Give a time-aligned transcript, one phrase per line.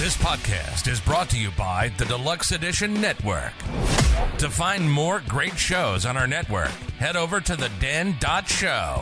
[0.00, 3.52] This podcast is brought to you by the Deluxe Edition Network.
[4.38, 8.98] To find more great shows on our network, head over to the den.show.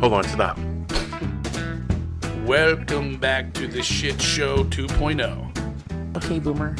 [0.00, 0.58] Hold on, stop.
[2.46, 6.16] Welcome back to the Shit Show 2.0.
[6.16, 6.74] Okay, boomer.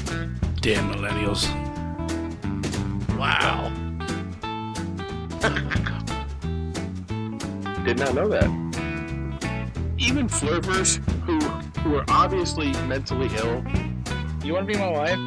[0.63, 1.47] Damn millennials.
[3.19, 3.69] Wow.
[7.85, 8.62] Did not know that.
[10.13, 11.41] Even flirters who
[11.81, 13.65] who are obviously mentally ill.
[14.45, 15.19] You want to be my wife?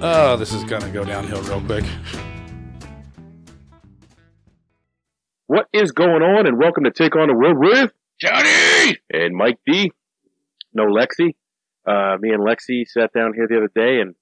[0.00, 1.84] Oh, this is gonna go downhill real quick.
[5.48, 6.46] What is going on?
[6.46, 7.90] And welcome to Take on the World with
[8.20, 8.98] Johnny!
[9.12, 9.90] and Mike D.
[10.72, 11.34] No Lexi.
[11.84, 14.14] Uh, me and Lexi sat down here the other day and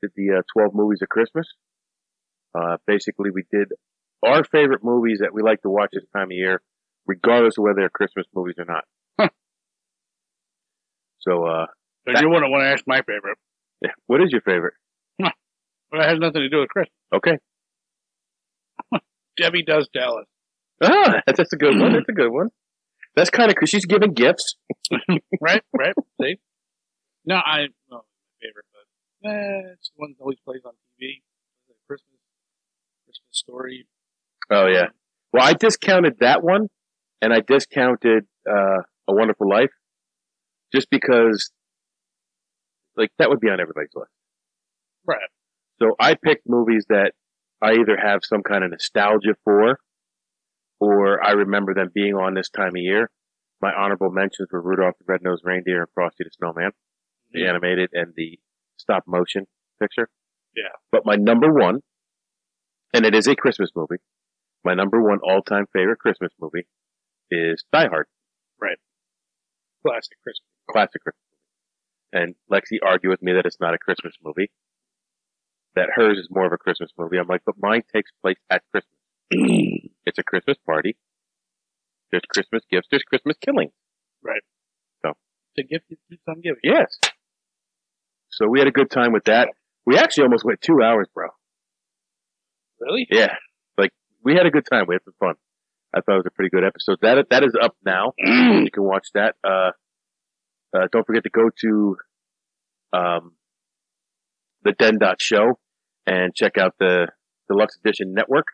[0.00, 1.46] did the uh, 12 movies of Christmas.
[2.58, 3.68] Uh, basically, we did
[4.24, 6.62] our favorite movies that we like to watch this time of year,
[7.06, 8.84] regardless of whether they're Christmas movies or not.
[9.20, 9.28] Huh.
[11.20, 11.66] So, uh,
[12.04, 13.38] But you wouldn't want to ask my favorite.
[13.82, 14.74] yeah, what is your favorite?
[15.18, 16.88] But it has nothing to do with Chris.
[17.14, 17.36] Okay.
[19.36, 20.26] Debbie does Dallas.
[20.82, 21.92] Ah, that's, that's a good one.
[21.92, 22.48] That's a good one.
[23.14, 24.56] That's kind of she's giving gifts.
[25.40, 25.94] right, right.
[26.20, 26.36] See?
[27.26, 28.02] No, I no my
[28.40, 31.20] favorite, but eh, it's the one that always plays on TV.
[31.86, 32.18] Christmas
[33.04, 33.86] Christmas story.
[34.50, 34.86] Oh yeah.
[35.32, 36.68] Well, I discounted that one,
[37.22, 39.70] and I discounted uh, A Wonderful Life,
[40.74, 41.50] just because,
[42.96, 44.10] like, that would be on everybody's list.
[45.06, 45.30] Right.
[45.80, 47.12] So I picked movies that
[47.62, 49.78] I either have some kind of nostalgia for,
[50.80, 53.08] or I remember them being on this time of year.
[53.60, 56.72] My honorable mentions were Rudolph the Red-Nosed Reindeer and Frosty the Snowman,
[57.32, 58.40] the animated and the
[58.76, 59.46] stop motion
[59.80, 60.08] picture.
[60.56, 60.74] Yeah.
[60.90, 61.80] But my number one,
[62.92, 64.02] and it is a Christmas movie,
[64.64, 66.66] my number one all-time favorite Christmas movie
[67.32, 68.06] is Die Hard,
[68.60, 68.78] Right.
[69.86, 70.46] Classic Christmas.
[70.70, 71.18] classic Christmas.
[72.12, 74.50] And Lexi argued with me that it's not a Christmas movie,
[75.74, 77.16] that hers is more of a Christmas movie.
[77.16, 78.92] I'm like, but mine takes place at Christmas.
[80.06, 80.96] it's a Christmas party.
[82.10, 82.88] There's Christmas gifts.
[82.90, 83.70] There's Christmas killing.
[84.22, 84.42] Right.
[85.02, 85.12] So.
[85.56, 86.60] The gift that keeps on giving.
[86.62, 86.98] Yes.
[88.30, 89.48] So we had a good time with that.
[89.86, 91.28] We actually almost went two hours, bro.
[92.80, 93.06] Really?
[93.10, 93.34] Yeah.
[93.78, 93.92] Like,
[94.22, 94.84] we had a good time.
[94.88, 95.34] We had some fun.
[95.94, 96.98] I thought it was a pretty good episode.
[97.02, 98.12] That, that is up now.
[98.18, 99.34] you can watch that.
[99.44, 99.72] Uh,
[100.74, 101.96] uh, don't forget to go to,
[102.92, 103.32] um,
[104.64, 105.58] the den dot show
[106.06, 107.08] and check out the
[107.48, 108.46] deluxe edition network,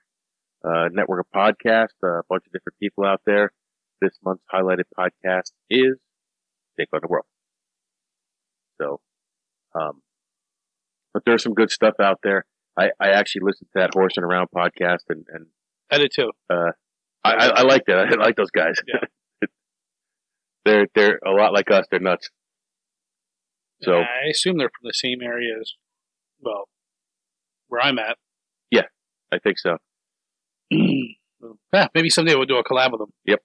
[0.65, 3.53] uh, network of podcasts, uh, a bunch of different people out there.
[4.01, 5.97] This month's highlighted podcast is
[6.79, 7.27] Take on the World.
[8.81, 9.01] So,
[9.79, 10.03] um,
[11.13, 12.45] but there's some good stuff out there.
[12.79, 15.47] I, I actually listened to that Horse and Around podcast and, and
[15.91, 16.31] I did too.
[17.29, 17.99] I, I, I like that.
[17.99, 18.75] I like those guys.
[18.87, 19.49] Yeah.
[20.65, 21.87] they're they're a lot like us.
[21.91, 22.31] They're nuts.
[23.83, 25.75] So I assume they're from the same area as,
[26.41, 26.69] well,
[27.69, 28.17] where I'm at.
[28.71, 28.87] Yeah,
[29.33, 29.77] I think so.
[30.71, 33.13] yeah, maybe someday we'll do a collab with them.
[33.25, 33.41] Yep.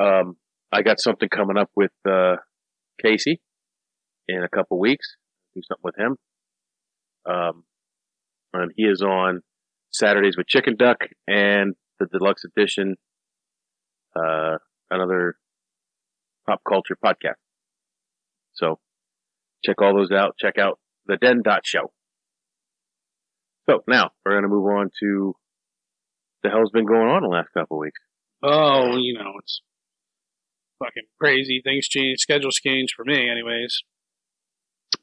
[0.00, 0.36] Um,
[0.72, 2.36] I got something coming up with uh,
[3.04, 3.40] Casey
[4.26, 5.16] in a couple weeks.
[5.54, 6.16] Do something with him.
[7.30, 7.64] Um,
[8.54, 9.42] and he is on
[9.92, 10.98] Saturdays with Chicken Duck
[11.28, 11.74] and
[12.10, 12.96] the deluxe edition,
[14.16, 14.58] uh,
[14.90, 15.36] another
[16.46, 17.36] pop culture podcast.
[18.54, 18.78] So
[19.64, 20.36] check all those out.
[20.38, 21.92] Check out the Den dot show.
[23.68, 25.34] So now we're going to move on to
[26.42, 28.00] the hell's been going on the last couple weeks.
[28.42, 29.62] Oh, you know, it's
[30.80, 31.60] fucking crazy.
[31.64, 33.82] Things change, schedules change for me, anyways.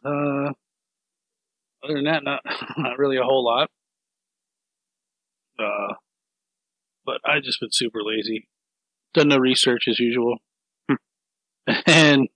[0.03, 0.51] Uh,
[1.83, 2.41] other than that, not
[2.77, 3.69] not really a whole lot.
[5.57, 5.93] Uh,
[7.09, 8.47] but I just been super lazy.
[9.15, 10.37] Done no research as usual,
[11.87, 12.27] and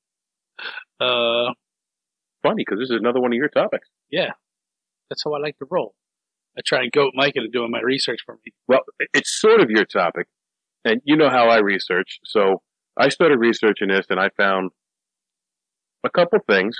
[0.99, 1.53] uh,
[2.41, 3.87] Funny because this is another one of your topics.
[4.09, 4.31] yeah,
[5.09, 5.93] that's how I like to roll.
[6.57, 8.51] I try and goat Mike into doing my research for me.
[8.67, 8.81] Well,
[9.13, 10.27] it's sort of your topic,
[10.83, 12.19] and you know how I research.
[12.25, 12.63] So
[12.97, 14.71] I started researching this, and I found
[16.03, 16.75] a couple things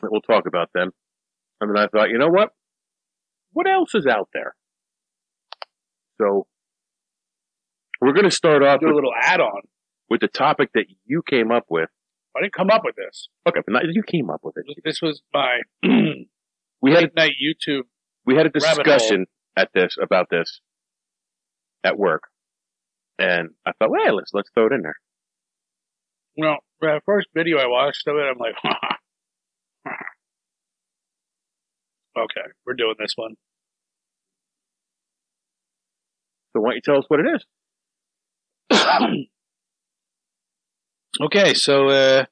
[0.00, 0.88] that we'll talk about then.
[1.60, 2.50] And then I thought, you know what?
[3.52, 4.54] What else is out there?
[6.18, 6.46] So
[8.02, 9.62] we're going to start off Do a little add-on.
[10.10, 11.88] with the topic that you came up with.
[12.36, 13.28] I didn't come up with this.
[13.48, 14.64] Okay, but not, you came up with it.
[14.84, 15.60] This was my
[16.82, 17.82] We had a, night YouTube.
[18.26, 19.26] we had a discussion
[19.56, 20.60] at this about this
[21.84, 22.24] at work,
[23.18, 24.96] and I thought, well, let's let's throw it in there.
[26.36, 28.54] Well, the first video I watched of it, I'm like,
[32.18, 33.36] okay, we're doing this one.
[36.52, 37.44] So why don't you tell us what it is?
[41.20, 42.24] Okay, so uh,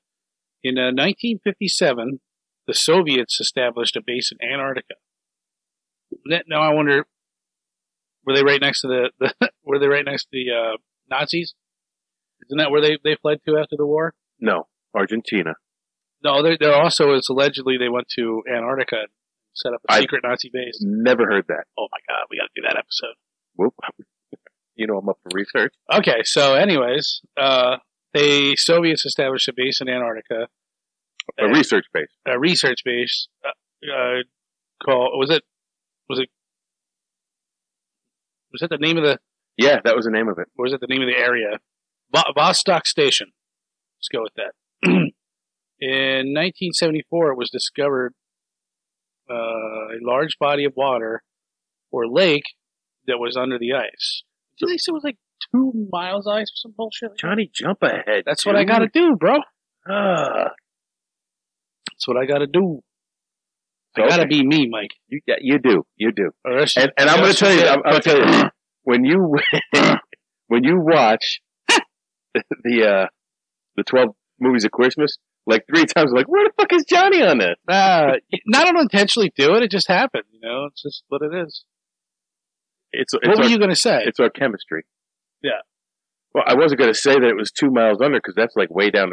[0.64, 2.20] in uh, 1957,
[2.66, 4.94] the Soviets established a base in Antarctica.
[6.48, 7.04] Now I wonder,
[8.24, 10.76] were they right next to the, the were they right next to the uh,
[11.10, 11.54] Nazis?
[12.46, 14.14] Isn't that where they, they fled to after the war?
[14.40, 15.54] No, Argentina.
[16.24, 19.08] No, they're, they're also it's allegedly they went to Antarctica and
[19.54, 20.78] set up a I- secret Nazi base.
[20.80, 21.64] Never heard that.
[21.78, 23.14] Oh my god, we got to do that episode.
[23.56, 23.74] Whoop.
[24.76, 25.74] You know I'm up for research.
[25.92, 27.76] Okay, so anyways, uh,
[28.14, 30.48] the Soviets established a base in Antarctica,
[31.38, 32.08] A research base.
[32.26, 34.14] a research base uh, uh,
[34.82, 35.42] called was it
[36.08, 36.28] was it
[38.52, 39.18] was that the name of the
[39.56, 40.48] Yeah, that was the name of it.
[40.56, 41.58] or was it the name of the area?
[42.14, 43.28] Vo- Vostok Station.
[43.98, 44.52] Let's go with that.
[45.82, 48.12] In 1974, it was discovered
[49.30, 51.22] uh, a large body of water
[51.92, 52.44] or lake
[53.06, 54.22] that was under the ice.
[54.60, 55.16] Did they say it was like
[55.52, 57.16] two miles ice or some bullshit?
[57.18, 58.24] Johnny, jump ahead.
[58.26, 59.38] That's what I got to do, bro.
[59.88, 60.50] Ah,
[61.90, 62.80] That's what I got to do.
[63.96, 64.28] I so, got to okay.
[64.28, 64.90] be me, Mike.
[65.08, 65.84] You, yeah, you do.
[65.96, 66.30] You do.
[66.44, 68.50] Or else- And, and I'm to tell you, I'm, to tell you,
[68.84, 69.34] when you,
[70.46, 71.40] when you watch
[72.34, 73.06] the, uh,
[73.76, 74.08] the 12
[74.38, 75.16] movies of Christmas,
[75.46, 77.56] like three times, like, where the fuck is Johnny on this?
[77.68, 78.12] Uh,
[78.46, 79.62] not to intentionally do it.
[79.62, 80.24] It just happened.
[80.30, 81.64] You know, it's just what it is.
[82.92, 84.02] It's, it's what were our, you going to say?
[84.04, 84.84] it's our chemistry.
[85.42, 85.60] Yeah.
[86.34, 88.70] Well, I wasn't going to say that it was two miles under because that's like
[88.70, 89.12] way down.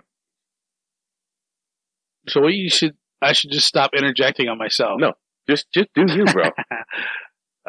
[2.27, 4.99] So what you should, I should just stop interjecting on myself.
[4.99, 5.13] No.
[5.49, 6.49] Just, just do you, bro.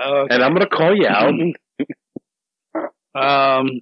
[0.01, 0.33] Okay.
[0.33, 1.33] and I'm going to call you out.
[3.15, 3.81] Um,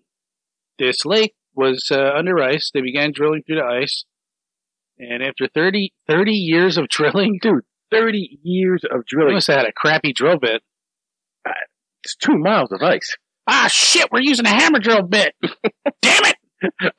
[0.78, 2.70] this lake was uh, under ice.
[2.72, 4.04] They began drilling through the ice,
[4.98, 9.34] and after 30, 30 years of drilling, Dude, 30 years of they drilling.
[9.34, 10.62] must have had a crappy drill bit.
[12.06, 13.16] It's two miles of ice.
[13.48, 14.06] Ah, shit!
[14.12, 15.34] We're using a hammer drill bit.
[16.02, 16.36] Damn it!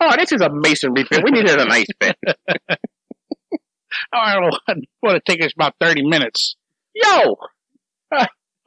[0.01, 1.24] Oh, this is a masonry bit.
[1.24, 2.18] We needed an ice bit.
[4.13, 4.54] Oh, I don't
[5.01, 6.56] want, to take us about thirty minutes.
[6.94, 7.38] Yo,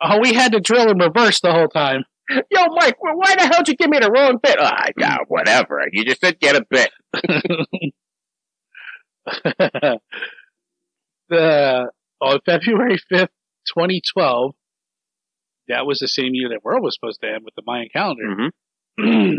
[0.02, 2.04] Oh, we had to drill in reverse the whole time.
[2.30, 4.56] yo, Mike, wh- why the hell did you give me the wrong bit?
[4.58, 5.82] Ah, yeah, whatever.
[5.92, 6.90] You just said get a bit.
[11.28, 11.90] the
[12.20, 13.30] on February fifth,
[13.72, 14.54] twenty twelve.
[15.70, 18.52] That was the same year that world was supposed to end with the Mayan calendar.
[18.98, 19.36] Mm-hmm.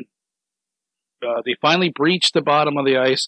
[1.27, 3.27] uh, they finally breached the bottom of the ice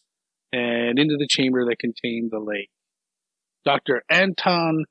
[0.54, 2.70] and into the chamber that contained the lake.
[3.66, 4.04] Dr.
[4.10, 4.86] Anton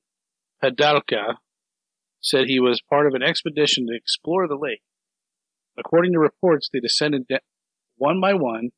[0.62, 1.36] Padalka
[2.20, 4.82] said he was part of an expedition to explore the lake.
[5.78, 7.38] According to reports, they descended da-
[7.96, 8.70] one by one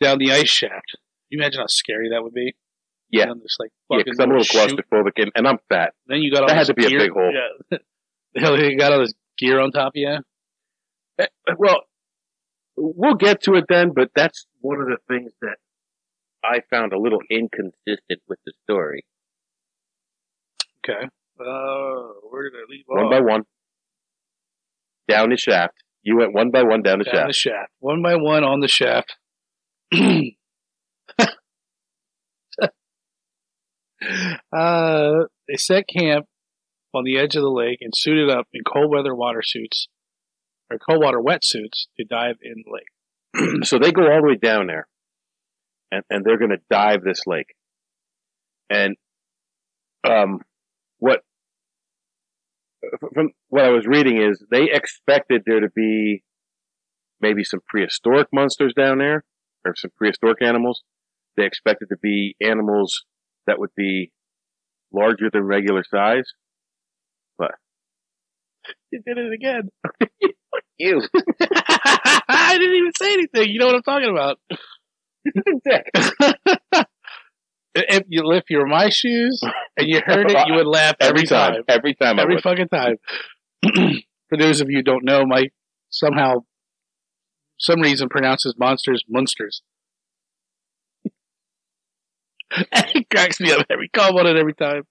[0.00, 0.92] down the ice shaft.
[0.92, 1.00] Can
[1.30, 2.54] you imagine how scary that would be?
[3.10, 3.26] Yeah.
[3.26, 5.94] Down this, like, Yeah, because I'm a little claustrophobic and, and I'm fat.
[6.06, 7.32] Then you got all That had to be a big hole.
[7.32, 7.78] Yeah.
[8.56, 10.18] they got all this gear on top of you.
[11.18, 11.26] Eh,
[11.58, 11.82] Well,
[12.76, 15.56] we'll get to it then, but that's one of the things that
[16.42, 19.04] I found a little inconsistent with the story.
[20.84, 21.08] Okay.
[21.40, 23.10] Uh, where did I leave One off?
[23.10, 23.42] by one,
[25.08, 25.74] down the shaft.
[26.02, 27.26] You went one by one down the down shaft.
[27.28, 29.16] the shaft, one by one on the shaft.
[34.52, 35.12] uh,
[35.48, 36.26] they set camp
[36.94, 39.88] on the edge of the lake and suited up in cold weather water suits
[40.70, 43.64] or cold water wetsuits to dive in the lake.
[43.66, 44.86] so they go all the way down there,
[45.90, 47.54] and and they're going to dive this lake.
[48.70, 48.96] And
[50.08, 50.40] um,
[50.98, 51.20] what
[53.14, 56.22] from what I was reading is they expected there to be
[57.20, 59.24] maybe some prehistoric monsters down there,
[59.64, 60.82] or some prehistoric animals.
[61.36, 63.04] They expected to be animals
[63.46, 64.12] that would be
[64.92, 66.32] larger than regular size.
[68.94, 69.70] You did it again.
[70.78, 71.02] you.
[72.28, 73.48] I didn't even say anything.
[73.48, 74.38] You know what I'm talking about.
[77.74, 79.40] if you if you were my shoes
[79.76, 82.68] and you heard it, you would laugh every, every time, every time, I every fucking
[82.68, 82.96] time.
[84.28, 85.52] For those of you who don't know, Mike
[85.90, 86.44] somehow,
[87.58, 89.62] some reason pronounces monsters monsters.
[92.52, 94.84] it cracks me up every call on it every time.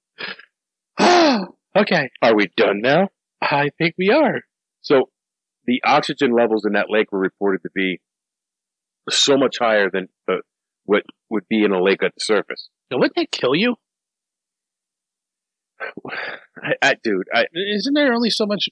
[1.75, 3.09] okay, Are we done now?
[3.41, 4.41] I think we are.
[4.81, 5.09] So
[5.65, 7.99] the oxygen levels in that lake were reported to be
[9.09, 10.37] so much higher than uh,
[10.85, 12.69] what would be in a lake at the surface.
[12.89, 13.75] Now, wouldn't that kill you?
[16.63, 18.69] I, I dude, I Isn't there only so much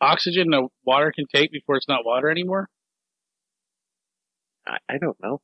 [0.00, 2.68] oxygen the water can take before it's not water anymore?
[4.66, 5.40] I, I don't know.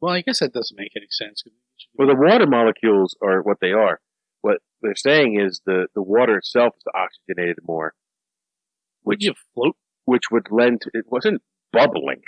[0.00, 1.42] Well, I guess that doesn't make any sense.
[1.94, 4.00] Well, the water molecules are what they are.
[4.42, 7.94] What they're saying is the the water itself is oxygenated more,
[9.04, 9.76] Would you float?
[10.04, 12.22] which would lend to it wasn't bubbling.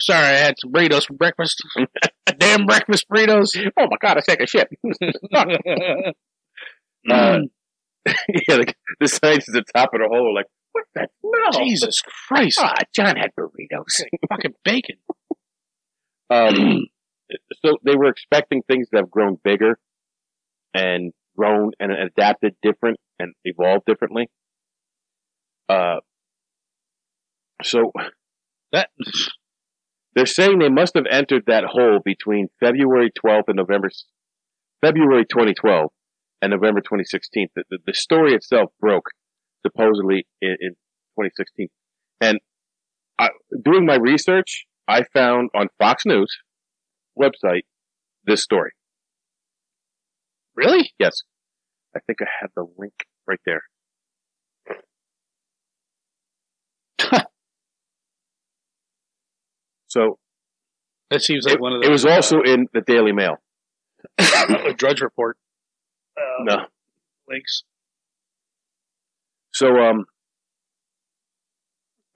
[0.00, 1.62] Sorry, I had some burritos for breakfast.
[2.38, 3.48] Damn breakfast burritos.
[3.78, 4.68] Oh my god, I take a shit.
[7.08, 7.44] Mm.
[8.06, 8.12] Uh,
[8.48, 11.64] yeah, the, the at the top of the hole are like, what the smell?
[11.64, 12.58] Jesus Christ.
[12.60, 14.02] Ah, John had burritos.
[14.28, 14.96] Fucking bacon.
[16.28, 16.86] Um,
[17.64, 19.78] so they were expecting things to have grown bigger
[20.76, 24.28] and grown and adapted different and evolved differently.
[25.68, 25.96] Uh,
[27.62, 27.92] so
[28.72, 28.90] That
[30.14, 33.90] they're saying they must have entered that hole between February 12th and November,
[34.84, 35.90] February 2012
[36.42, 37.48] and November 2016.
[37.54, 39.06] The, the, the story itself broke
[39.64, 40.70] supposedly in, in
[41.18, 41.68] 2016.
[42.20, 42.38] And
[43.18, 43.30] I,
[43.64, 46.34] doing my research, I found on Fox News
[47.18, 47.62] website
[48.26, 48.72] this story.
[50.56, 50.92] Really?
[50.98, 51.22] Yes.
[51.94, 52.94] I think I have the link
[53.26, 53.62] right there.
[59.86, 60.18] so
[61.10, 63.36] That seems like it, one of it was also in the Daily Mail.
[64.18, 65.36] a Drudge Report
[66.16, 66.66] uh, No.
[67.28, 67.62] links.
[69.52, 70.04] So, um,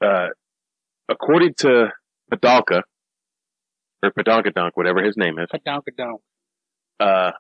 [0.05, 0.29] uh,
[1.09, 1.89] according to
[2.31, 2.83] Padalka,
[4.03, 6.21] or Padonkadonk, whatever his name is, Ka-donk-a-donk.
[7.01, 7.33] uh,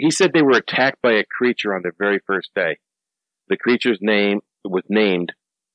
[0.00, 2.78] he said they were attacked by a creature on their very first day.
[3.48, 5.32] The creature's name was named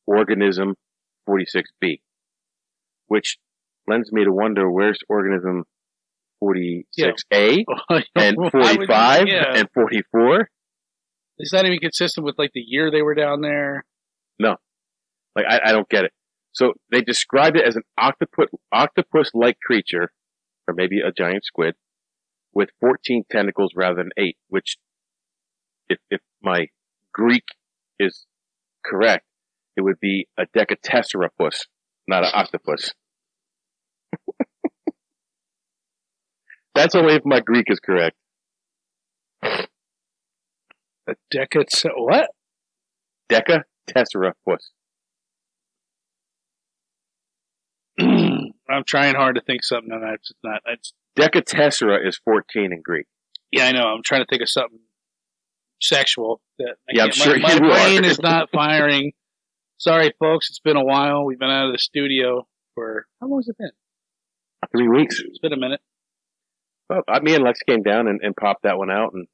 [0.07, 0.75] Organism
[1.27, 1.99] 46B,
[3.07, 3.37] which
[3.87, 5.63] lends me to wonder where's Organism
[6.43, 7.63] 46A
[8.15, 9.53] and Why would- 45 yeah.
[9.55, 10.49] and 44?
[11.37, 13.83] It's not even consistent with like the year they were down there.
[14.39, 14.55] No.
[15.35, 16.11] Like, I, I don't get it.
[16.53, 20.09] So they described it as an octopus, octopus-like creature,
[20.67, 21.75] or maybe a giant squid,
[22.55, 24.77] with 14 tentacles rather than eight, which,
[25.89, 26.69] if, if my
[27.13, 27.43] Greek
[27.99, 28.25] is
[28.83, 29.25] correct,
[29.75, 31.65] it would be a decatesserapus,
[32.07, 32.93] not an octopus.
[36.73, 38.15] That's only if my Greek is correct.
[39.43, 41.67] A decade.
[41.95, 42.29] What?
[43.29, 44.71] Decatesserapus.
[47.99, 50.61] I'm trying hard to think something, and it's not.
[50.65, 53.05] It's Decatessera is 14 in Greek.
[53.51, 53.87] yeah, I know.
[53.87, 54.79] I'm trying to think of something
[55.81, 56.41] sexual.
[56.59, 59.13] That I Yeah, I'm sure my, my brain is not firing.
[59.77, 60.49] Sorry, folks.
[60.49, 61.25] It's been a while.
[61.25, 63.71] We've been out of the studio for how long has it been?
[64.71, 65.19] Three weeks.
[65.19, 65.81] It's been a minute.
[66.89, 69.27] Well, I, me and Lex came down and, and popped that one out, and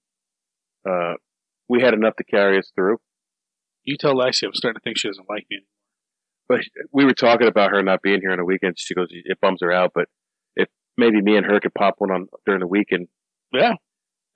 [0.87, 1.15] uh,
[1.67, 2.97] we had enough to carry us through.
[3.83, 5.65] You tell Lexi I'm starting to think she doesn't like me.
[6.47, 6.61] But
[6.91, 8.77] we were talking about her not being here on the weekend.
[8.77, 10.09] She goes, it bums her out, but
[10.97, 13.07] maybe me and her could pop one on during the weekend
[13.51, 13.73] Yeah.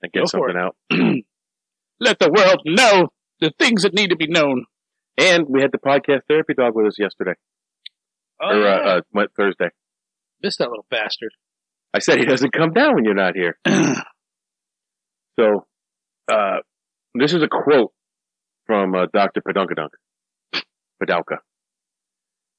[0.02, 0.76] and get Go something out.
[2.00, 3.08] Let the world know
[3.40, 4.64] the things that need to be known.
[5.18, 7.34] And we had the podcast therapy dog with us yesterday,
[8.42, 9.00] Oh, or yeah.
[9.16, 9.68] uh, uh, Thursday.
[10.42, 11.30] Missed that little bastard.
[11.94, 13.58] I said he doesn't come down when you're not here.
[15.38, 15.66] So,
[16.32, 16.58] uh,
[17.14, 17.92] this is a quote
[18.66, 19.42] from uh, Dr.
[19.42, 19.90] Padunkadunk.
[21.02, 21.38] Padalka.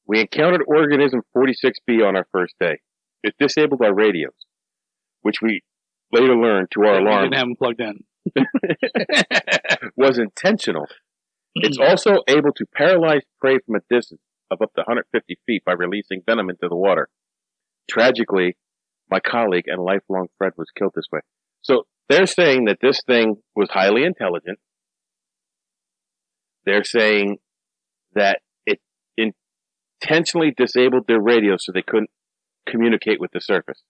[0.05, 2.79] We encountered organism 46B on our first day.
[3.27, 4.31] It disabled our radios,
[5.21, 5.61] which we
[6.13, 8.03] later learned to our we alarm didn't have them plugged in.
[9.97, 10.87] was intentional.
[11.59, 15.73] It's also able to paralyze prey from a distance of up to 150 feet by
[15.73, 17.09] releasing venom into the water.
[17.89, 18.55] Tragically,
[19.09, 21.21] my colleague and lifelong friend was killed this way.
[21.63, 24.59] So they're saying that this thing was highly intelligent.
[26.65, 27.37] They're saying
[28.13, 28.79] that it
[29.17, 32.11] intentionally disabled their radio so they couldn't
[32.69, 33.81] communicate with the surface.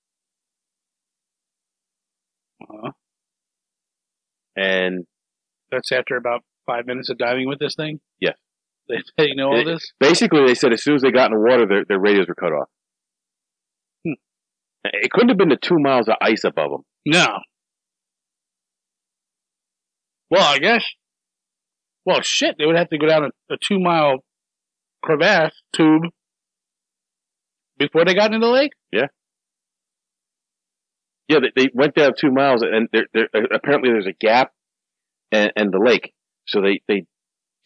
[2.61, 2.91] Uh-huh.
[4.55, 5.05] And
[5.71, 7.99] That's after about five minutes of diving with this thing?
[8.19, 8.35] Yes.
[8.89, 9.91] They, they know all It- this?
[9.99, 12.35] basically they said as soon as they got in the water, their, their radios were
[12.35, 12.69] cut off.
[14.05, 14.13] Hmm.
[14.85, 16.81] It couldn't have been the two miles of ice above them.
[17.05, 17.27] No.
[20.31, 20.85] Well, I guess.
[22.05, 24.19] Well, shit, they would have to go down a, a two mile
[25.03, 26.03] crevasse tube
[27.77, 28.71] before they got into the lake?
[28.91, 29.07] Yeah,
[31.27, 34.51] Yeah, they, they went down two miles, and there, there, apparently there's a gap
[35.31, 36.13] and, and the lake.
[36.47, 37.05] So they, they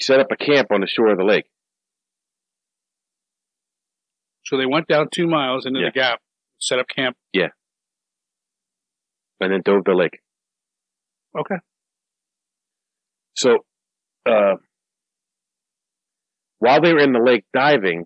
[0.02, 1.46] set up a camp on the shore of the lake.
[4.46, 5.88] So they went down two miles into Yeah.
[5.94, 6.20] the gap,
[6.60, 7.16] set up camp.
[7.34, 7.50] Yeah.
[9.40, 10.20] And then dove the lake.
[11.40, 11.56] Okay.
[13.36, 13.60] So,
[14.26, 14.56] uh,
[16.60, 18.06] while they were in the lake diving,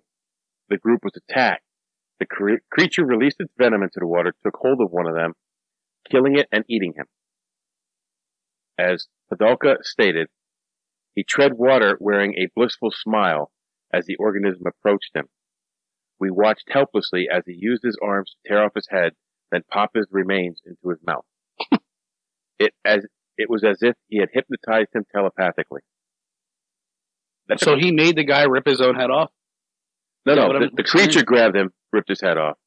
[0.70, 1.64] the group was attacked.
[2.20, 5.34] The cre- creature released its venom into the water, took hold of one of them,
[6.10, 7.06] killing it and eating him.
[8.78, 10.28] As Padalka stated,
[11.14, 13.52] he tread water wearing a blissful smile
[13.94, 15.26] as the organism approached him.
[16.20, 19.14] We watched helplessly as he used his arms to tear off his head,
[19.52, 21.26] then pop his remains into his mouth.
[22.60, 23.06] it as
[23.38, 25.82] it was as if he had hypnotized him telepathically.
[27.48, 29.32] That's So he made the guy rip his own head off.
[30.26, 30.60] no, no.
[30.60, 32.58] The, the creature grabbed him, ripped his head off,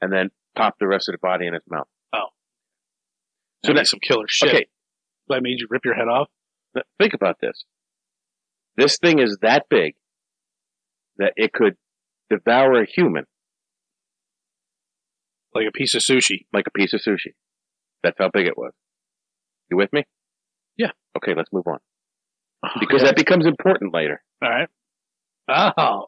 [0.00, 1.88] and then popped the rest of the body in his mouth.
[2.12, 2.28] Oh.
[3.64, 4.48] So So that's that- some killer shit.
[4.54, 4.66] Okay,
[5.32, 6.28] I made you rip your head off.
[7.00, 7.64] think about this.
[8.76, 9.94] This thing is that big
[11.16, 11.76] that it could
[12.30, 13.24] devour a human
[15.54, 16.46] like a piece of sushi.
[16.52, 17.32] like a piece of sushi.
[18.04, 18.72] That's how big it was.
[19.70, 20.04] You with me?
[20.76, 20.92] Yeah.
[21.16, 21.78] Okay, let's move on.
[22.64, 23.06] Oh, because Okay.
[23.10, 24.22] that becomes important later.
[24.42, 24.68] all right.
[25.48, 26.06] Oh,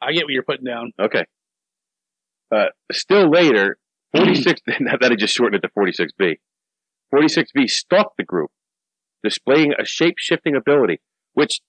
[0.00, 0.92] I get what you're putting down.
[1.00, 1.24] Okay.
[2.52, 3.78] Uh, still later,
[4.16, 6.36] 46, that I just shortened it to 46B.
[7.14, 8.50] 46B stalked the group,
[9.22, 11.00] displaying a shape shifting ability,
[11.34, 11.60] which,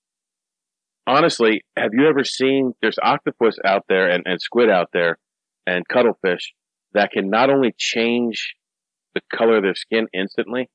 [1.07, 5.17] honestly, have you ever seen, there's octopus out there and, and squid out there
[5.65, 6.53] and cuttlefish
[6.93, 8.55] that can not only change
[9.15, 10.69] the color of their skin instantly,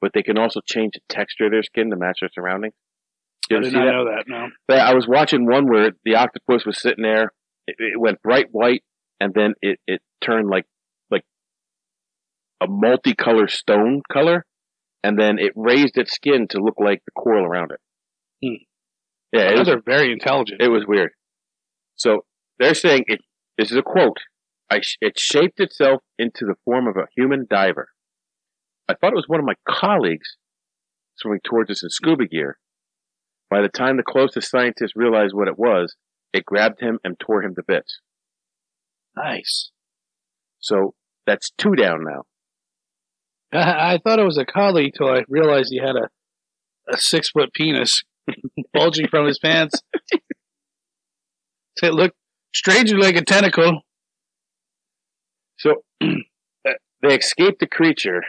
[0.00, 2.74] but they can also change the texture of their skin to match their surroundings.
[3.50, 3.92] You I did not that?
[3.92, 4.24] know that.
[4.28, 4.48] No.
[4.76, 7.32] I was watching one where the octopus was sitting there.
[7.66, 8.82] It, it went bright white,
[9.20, 10.66] and then it, it turned like
[11.10, 11.24] like
[12.60, 14.44] a multicolor stone color,
[15.02, 17.80] and then it raised its skin to look like the coral around it.
[18.44, 18.62] Hmm.
[19.32, 20.62] Yeah, it Those was, are very intelligent.
[20.62, 21.10] it was weird.
[21.96, 22.24] So
[22.58, 23.20] they're saying it.
[23.58, 24.18] This is a quote.
[24.70, 27.88] I, sh- it shaped itself into the form of a human diver.
[28.88, 30.36] I thought it was one of my colleagues
[31.16, 32.58] swimming towards us in scuba gear.
[33.48, 35.94] By the time the closest scientist realized what it was,
[36.32, 38.00] it grabbed him and tore him to bits.
[39.16, 39.70] nice.
[40.58, 40.94] So
[41.26, 42.22] that's two down now.
[43.52, 46.08] I, I thought it was a collie till I realized he had a
[46.88, 48.02] a six foot penis
[48.72, 49.82] bulging from his pants.
[51.82, 52.16] It looked
[52.54, 53.82] strangely like a tentacle.
[55.58, 58.22] So uh, they escaped the creature,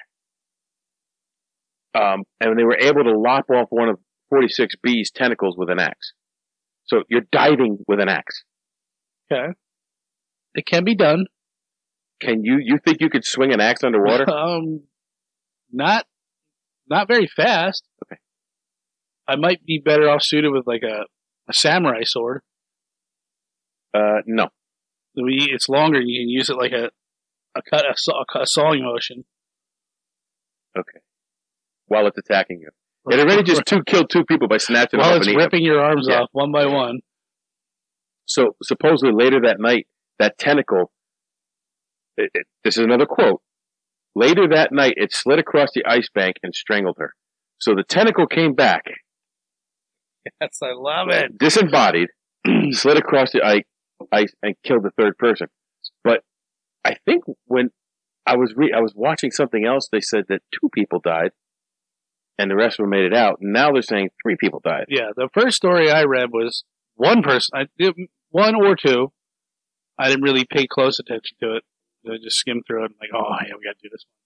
[1.93, 3.99] um, and they were able to lop off one of
[4.33, 6.13] 46B's tentacles with an axe.
[6.87, 8.43] So you're diving with an axe.
[9.31, 9.53] Okay.
[10.55, 11.25] It can be done.
[12.21, 14.25] Can you you think you could swing an axe underwater?
[14.31, 14.83] Um,
[15.71, 16.05] not,
[16.89, 17.83] not very fast.
[18.05, 18.19] Okay.
[19.27, 21.03] I might be better off suited with like a,
[21.49, 22.41] a samurai sword.
[23.93, 24.47] Uh, no.
[25.15, 25.99] We- It's longer.
[25.99, 26.89] You can use it like a,
[27.55, 29.25] a cut, a, saw, a sawing motion.
[30.77, 30.99] Okay.
[31.87, 32.69] While it's attacking you,
[33.09, 35.39] it already just two killed two people by snatching them While up it's and eating
[35.39, 35.45] them.
[35.45, 36.21] ripping your arms Yeah.
[36.21, 36.99] off one by one.
[38.25, 39.87] So supposedly later that night,
[40.19, 40.91] that tentacle.
[42.17, 43.41] It, it, this is another quote.
[44.15, 47.13] Later that night, it slid across the ice bank and strangled her.
[47.59, 48.83] So the tentacle came back,
[50.41, 51.37] Yes, I love it.
[51.37, 52.09] disembodied,
[52.71, 53.63] slid across the ice,
[54.11, 55.47] ice and killed the third person.
[56.03, 56.21] But
[56.83, 57.69] I think when
[58.25, 61.31] I was re- I was watching something else, they said that two people died,
[62.37, 63.37] and the rest of them made it out.
[63.41, 64.85] Now they're saying three people died.
[64.89, 66.63] Yeah, the first story I read was
[66.95, 67.95] one person, I did
[68.29, 69.11] one or two.
[69.99, 71.63] I didn't really pay close attention to it.
[72.07, 74.17] I just skimmed through it, and like, oh yeah, we got to do this one.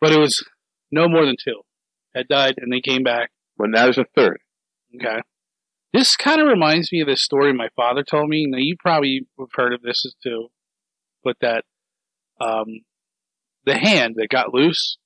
[0.00, 0.44] But it was
[0.90, 1.62] no more than two
[2.14, 3.30] had died, and they came back.
[3.56, 4.38] But now there's a third.
[4.96, 5.20] Okay,
[5.92, 8.46] this kind of reminds me of this story my father told me.
[8.46, 10.48] Now you probably have heard of this too,
[11.22, 11.64] but that
[12.40, 12.80] um,
[13.64, 14.98] the hand that got loose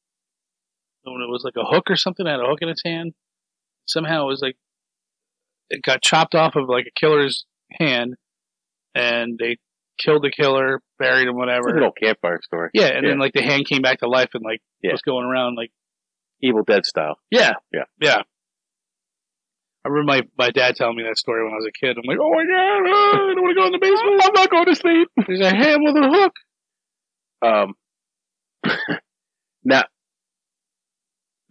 [1.12, 3.12] when it was like a hook or something, It had a hook in its hand.
[3.87, 4.57] Somehow it was like
[5.68, 8.14] it got chopped off of like a killer's hand,
[8.94, 9.57] and they
[9.99, 11.73] killed the killer, buried him, It's whatever.
[11.75, 12.70] little campfire story.
[12.75, 14.92] Yeah, and then like the hand came back to life and like Yeah.
[14.92, 15.70] was going around like
[16.42, 17.18] Evil Dead style.
[17.31, 17.85] yeah, Yeah.
[18.01, 18.23] yeah.
[19.85, 21.96] I remember my, my dad telling me that story when I was a kid.
[21.96, 24.23] I'm like, oh my god, oh, I don't want to go in the basement.
[24.25, 25.09] I'm not going to sleep.
[25.27, 26.33] There's a hand with a hook.
[27.42, 27.75] Um,
[29.64, 29.85] now,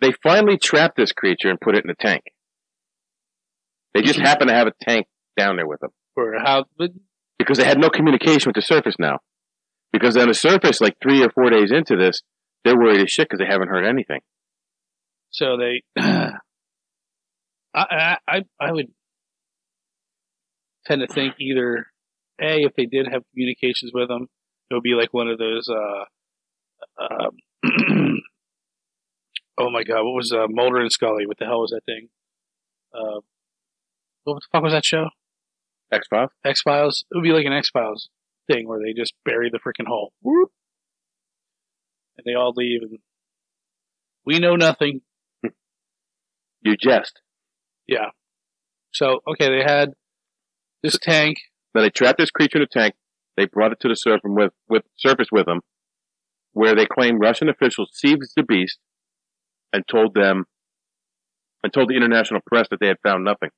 [0.01, 2.23] they finally trapped this creature and put it in a tank.
[3.93, 5.07] They just happen to have a tank
[5.37, 6.65] down there with them Or how?
[7.37, 9.19] Because they had no communication with the surface now.
[9.91, 12.21] Because on the surface, like three or four days into this,
[12.63, 14.19] they're worried as shit because they haven't heard anything.
[15.31, 16.35] so they, I,
[17.73, 18.87] I I I would
[20.85, 21.87] tend to think either
[22.41, 24.27] a if they did have communications with them,
[24.69, 25.67] it would be like one of those.
[25.69, 26.05] uh
[27.01, 27.31] um,
[29.59, 31.25] Oh my god, what was uh, Mulder and Scully?
[31.27, 32.07] What the hell was that thing?
[32.93, 33.19] Uh,
[34.23, 35.09] what the fuck was that show?
[35.91, 36.31] X Files?
[36.45, 37.03] X Files.
[37.11, 38.09] It would be like an X Files
[38.49, 40.13] thing where they just bury the freaking hole.
[40.21, 40.51] Whoop.
[42.17, 42.99] And they all leave and
[44.25, 45.01] we know nothing.
[46.61, 47.21] You jest.
[47.87, 48.09] Yeah.
[48.91, 49.93] So, okay, they had
[50.83, 51.37] this tank
[51.73, 52.95] Now they trapped this creature in a tank.
[53.37, 55.61] They brought it to the surface with, with surface with them,
[56.51, 58.77] where they claim Russian officials seized the beast
[59.73, 60.45] and told them
[61.63, 63.49] and told the international press that they had found nothing.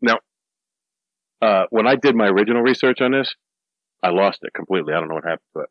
[0.00, 0.18] Now,
[1.42, 3.34] uh, when I did my original research on this,
[4.02, 4.94] I lost it completely.
[4.94, 5.70] I don't know what happened to it.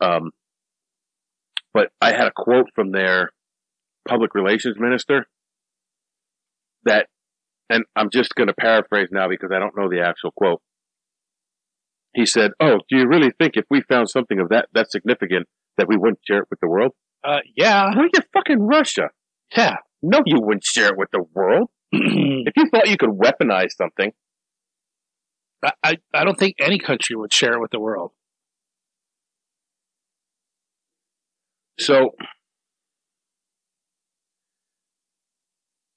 [0.00, 0.30] Um,
[1.74, 3.30] but I had a quote from their
[4.08, 5.26] public relations minister
[6.84, 7.08] that,
[7.68, 10.62] and I'm just going to paraphrase now because I don't know the actual quote.
[12.14, 15.46] He said, "Oh, do you really think if we found something of that that significant
[15.76, 16.92] that we wouldn't share it with the world?"
[17.24, 19.10] Uh, yeah, Well, you're fucking Russia.
[19.56, 19.76] yeah.
[20.00, 21.70] No, you wouldn't share it with the world.
[21.92, 24.12] If you thought you could weaponize something,
[25.64, 28.12] I, I I don't think any country would share it with the world.
[31.80, 32.14] so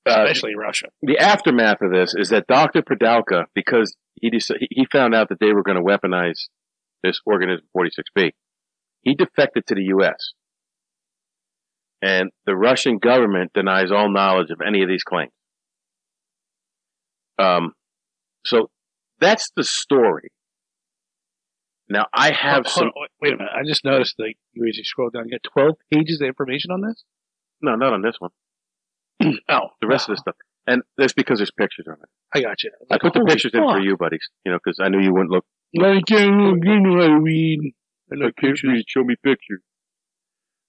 [0.08, 0.88] uh, especially Russia.
[1.02, 2.82] the aftermath of this is that Dr.
[2.82, 4.32] Padalka, because he
[4.72, 6.48] he found out that they were going to weaponize
[7.04, 8.32] this organism 46B,
[9.02, 10.34] he defected to the U.S.
[12.02, 15.32] And the Russian government denies all knowledge of any of these claims.
[17.38, 17.74] Um,
[18.46, 18.70] so
[19.20, 20.30] that's the story.
[21.90, 22.92] Now I have Hold- some.
[22.96, 23.52] hold wait, a minute.
[23.56, 26.72] I just noticed that you as you scroll down, you got 12 pages of information
[26.72, 27.04] on this.
[27.62, 28.32] No, not on this one.
[29.50, 30.36] Oh, The rest of the stuff,
[30.66, 32.10] and that's because there's pictures on it.
[32.34, 32.72] I got you.
[32.90, 34.28] I put the pictures in for you, buddies.
[34.46, 35.46] You know, because I knew you wouldn't look.
[35.80, 37.74] I can't you know how to read.
[38.12, 38.70] I like can't pictures.
[38.72, 38.86] read.
[38.88, 39.62] Show me pictures.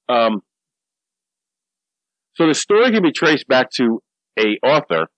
[0.09, 0.43] Um,
[2.35, 4.03] so the story can be traced back to
[4.39, 5.09] a author,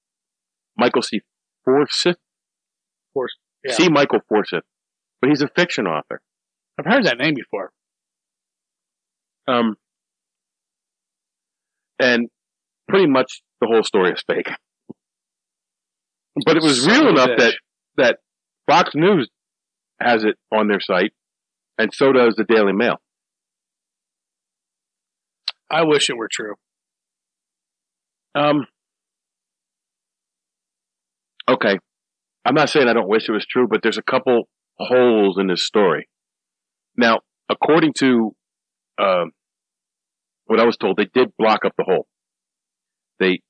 [0.77, 1.21] Michael C.
[1.65, 2.17] Forsyth.
[3.13, 3.73] Forsyth, yeah.
[3.75, 3.89] C.
[3.89, 4.65] Michael Forsyth,
[5.21, 6.21] but he's a fiction author.
[6.79, 7.71] I've heard that name before.
[9.47, 9.77] Um,
[12.01, 12.29] and
[12.89, 14.49] pretty much the whole story is fake.
[16.45, 17.55] But it was real enough that
[17.97, 18.19] that
[18.69, 19.29] Fox News
[20.01, 21.13] has it on their site,
[21.79, 22.97] and so does the Daily Mail.
[25.71, 26.55] I wish it were true.
[28.35, 28.67] Um.
[31.49, 31.79] Okay,
[32.45, 35.47] I'm not saying I don't wish it was true, but there's a couple holes in
[35.47, 36.09] this story.
[36.97, 38.35] Now, according to
[38.99, 39.33] um
[40.47, 42.07] what I was told, they did block up the hole.
[43.19, 43.41] They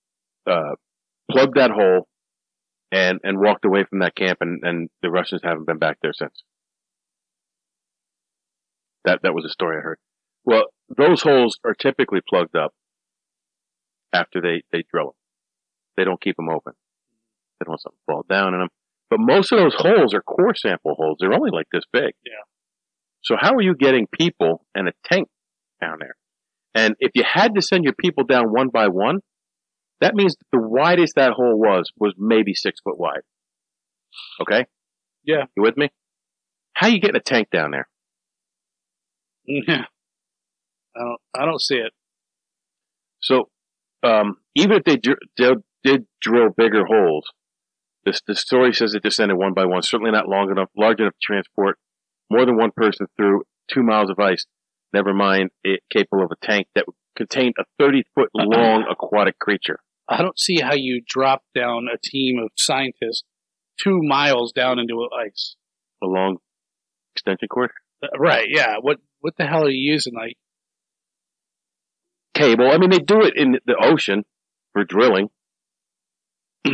[0.47, 0.75] uh,
[1.31, 2.07] plugged that hole
[2.93, 6.13] and and walked away from that camp, and, and the Russians haven't been back there
[6.13, 6.43] since.
[9.05, 9.99] That that was a story I heard.
[10.45, 12.73] Well, those holes are typically plugged up
[14.15, 15.15] after they, they drill them.
[15.97, 16.73] They don't keep them open.
[17.59, 18.69] They don't want something to fall down in them.
[19.11, 21.19] But most of those holes are core sample holes.
[21.21, 22.15] They're only like this big.
[22.25, 22.43] Yeah.
[23.23, 25.29] So how are you getting people and a tank
[25.81, 26.17] down there?
[26.75, 29.21] And if you had to send your people down one by one,
[30.01, 33.23] that means the widest that hole was was maybe six foot wide.
[34.41, 34.67] Okay?
[35.25, 35.45] Yeah.
[35.57, 35.91] You with me?
[36.75, 37.89] How you getting a tank down there?
[39.47, 39.85] Yeah.
[40.97, 41.21] I don't.
[41.35, 41.93] I don't see it.
[43.21, 43.49] So,
[44.05, 47.25] um, even if they dr- did, did drill bigger holes,
[48.05, 49.83] this the story says it descended one by one.
[49.83, 51.79] Certainly not long enough, large enough to transport
[52.31, 54.47] more than one person through two miles of ice.
[54.93, 56.85] Never mind it capable of a tank that
[57.17, 59.79] contained a thirty foot long aquatic creature.
[60.09, 63.25] I don't see how you drop down a team of scientists
[63.83, 65.57] two miles down into ice.
[66.03, 66.37] A long
[67.15, 67.71] extension cord
[68.03, 68.47] Uh, Right?
[68.49, 68.77] Yeah.
[68.81, 70.15] What What the hell are you using?
[70.15, 70.37] Like,
[72.35, 72.71] cable.
[72.71, 74.25] I mean, they do it in the ocean
[74.73, 75.29] for drilling.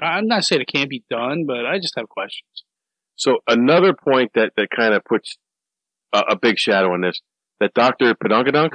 [0.00, 2.64] I'm not saying it can't be done, but I just have questions.
[3.16, 5.36] So another point that, that kind of puts
[6.12, 7.20] a, a big shadow on this,
[7.60, 8.14] that Dr.
[8.14, 8.70] Padunkadunk,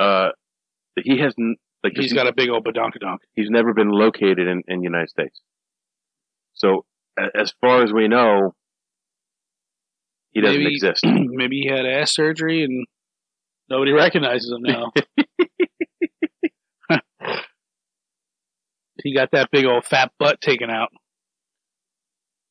[0.00, 0.30] uh,
[0.96, 3.18] he hasn't, like, He's got a big old badonkadonk.
[3.34, 5.40] he's never been located in, in the United States.
[6.54, 6.84] So
[7.34, 8.54] as far as we know,
[10.30, 11.04] he doesn't Maybe- exist.
[11.04, 12.86] Maybe he had ass surgery and
[13.72, 14.92] nobody recognizes him now.
[19.02, 20.90] he got that big old fat butt taken out.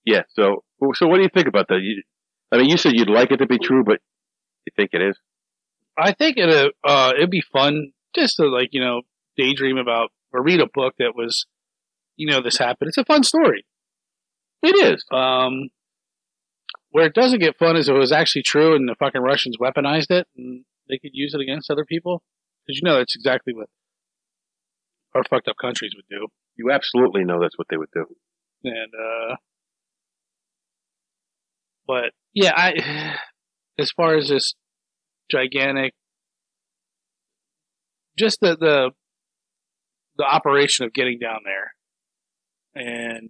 [0.05, 0.23] Yeah.
[0.29, 0.63] So,
[0.95, 1.79] so what do you think about that?
[1.81, 2.01] You,
[2.51, 3.99] I mean, you said you'd like it to be true, but
[4.65, 5.17] you think it is?
[5.97, 9.01] I think it uh it'd be fun just to like you know
[9.37, 11.45] daydream about or read a book that was
[12.15, 12.89] you know this happened.
[12.89, 13.65] It's a fun story.
[14.63, 15.03] It is.
[15.11, 15.69] Um,
[16.91, 19.57] where it doesn't get fun is if it was actually true and the fucking Russians
[19.57, 22.21] weaponized it and they could use it against other people.
[22.65, 23.67] Because you know that's exactly what
[25.15, 26.27] our fucked up countries would do.
[26.55, 28.05] You absolutely know that's what they would do.
[28.63, 29.35] And uh,
[31.87, 33.15] but yeah, I
[33.79, 34.53] as far as this
[35.29, 35.93] gigantic,
[38.17, 38.91] just the the
[40.17, 41.73] the operation of getting down there
[42.75, 43.29] and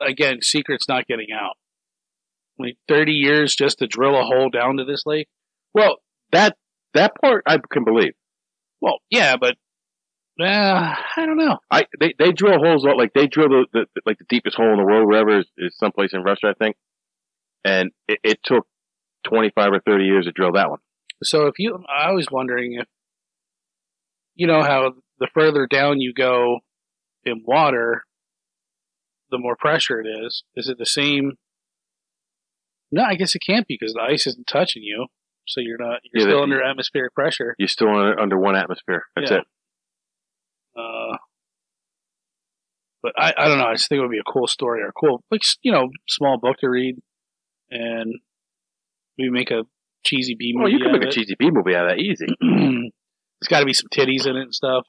[0.00, 1.56] again, secret's not getting out.
[2.58, 5.28] Like thirty years just to drill a hole down to this lake.
[5.72, 5.98] Well,
[6.32, 6.56] that
[6.94, 8.14] that part I can believe.
[8.80, 9.56] Well, yeah, but
[10.40, 11.58] uh, I don't know.
[11.70, 14.78] I they, they drill holes like they drill the, the like the deepest hole in
[14.78, 16.76] the world, wherever is, is someplace in Russia, I think.
[17.64, 18.66] And it, it took
[19.24, 20.78] twenty five or thirty years to drill that one.
[21.22, 22.86] So if you, I was wondering if,
[24.36, 26.60] you know, how the further down you go
[27.24, 28.04] in water,
[29.30, 30.44] the more pressure it is.
[30.54, 31.32] Is it the same?
[32.92, 35.06] No, I guess it can't be because the ice isn't touching you,
[35.48, 36.00] so you're not.
[36.04, 37.54] You're Yeah, still that- under atmospheric pressure.
[37.58, 39.04] You're still under, under one atmosphere.
[39.16, 39.38] That's Yeah.
[39.38, 39.44] it.
[40.76, 41.16] Uh,
[43.02, 43.66] but I, I don't know.
[43.66, 46.38] I just think it would be a cool story or cool, like you know, small
[46.38, 46.96] book to read,
[47.70, 48.14] and
[49.18, 49.62] we make a
[50.04, 50.62] cheesy B movie.
[50.64, 52.26] Well, you can make a cheesy B movie out of that easy.
[52.40, 54.84] There's got to be some titties in it and stuff.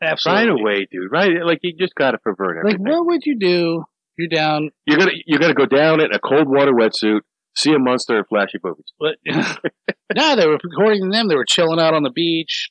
[0.00, 0.42] Absolutely.
[0.42, 1.10] Right away, dude.
[1.12, 2.64] Right, like you just got to pervert it.
[2.68, 3.84] Like, what would you do?
[4.18, 4.70] You're down.
[4.86, 7.20] You're gonna you got to go down in a cold water wetsuit,
[7.56, 8.92] see a monster, and flashy boobies.
[8.98, 11.28] But no, they were according to them.
[11.28, 12.70] They were chilling out on the beach.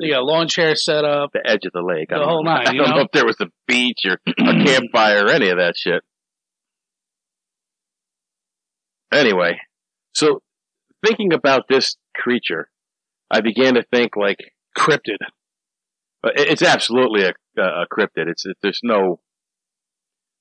[0.00, 1.30] They got a lawn chair set up.
[1.32, 2.08] the edge of the lake.
[2.10, 2.54] I The don't whole know.
[2.54, 2.96] nine, I don't know?
[2.96, 3.00] know?
[3.02, 6.02] if there was a beach or a campfire or any of that shit.
[9.12, 9.58] Anyway,
[10.14, 10.40] so
[11.04, 12.68] thinking about this creature,
[13.30, 14.38] I began to think like
[14.78, 15.18] Cryptid.
[16.24, 18.28] uh, it's absolutely a, a cryptid.
[18.28, 19.20] It's there's no.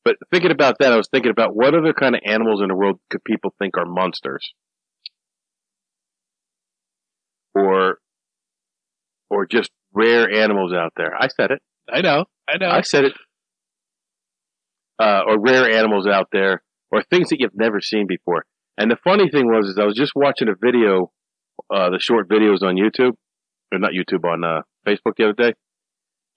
[0.05, 2.75] But thinking about that, I was thinking about what other kind of animals in the
[2.75, 4.53] world could people think are monsters,
[7.53, 7.99] or,
[9.29, 11.13] or just rare animals out there.
[11.15, 11.61] I said it.
[11.91, 12.25] I know.
[12.47, 12.69] I know.
[12.69, 13.13] I said it.
[14.99, 18.45] Uh, or rare animals out there, or things that you've never seen before.
[18.77, 21.11] And the funny thing was, is I was just watching a video,
[21.73, 23.13] uh, the short videos on YouTube,
[23.71, 25.53] or not YouTube, on uh, Facebook the other day,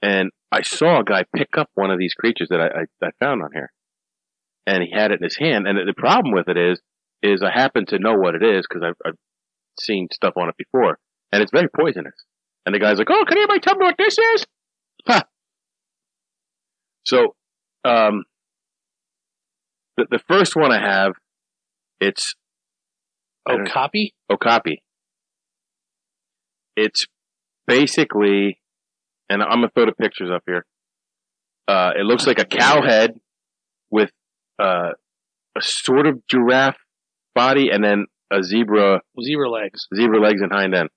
[0.03, 3.11] and I saw a guy pick up one of these creatures that I, I, I
[3.19, 3.73] found on here,
[4.67, 5.67] and he had it in his hand.
[5.67, 6.79] And the problem with it is,
[7.23, 9.17] is I happen to know what it is because I've, I've
[9.81, 10.99] seen stuff on it before,
[11.33, 12.15] and it's very poisonous.
[12.67, 14.47] And the guy's like, "Oh, can anybody tell me what this is?"
[15.07, 15.23] Huh.
[17.05, 17.35] So,
[17.85, 18.25] um,
[19.97, 21.15] the, the first one I have,
[22.01, 22.35] it's
[23.49, 24.15] oh, copy.
[24.31, 24.83] Okapi.
[26.77, 27.07] It's
[27.67, 28.62] basically,
[29.29, 30.65] and I'm gonna throw the pictures up here.
[31.69, 33.19] Uh, it looks like a cow head
[33.91, 34.11] with
[34.59, 34.91] uh,
[35.57, 36.77] a sort of giraffe
[37.35, 39.87] body, and then a zebra Zebra legs.
[39.95, 40.89] zebra legs and hind end.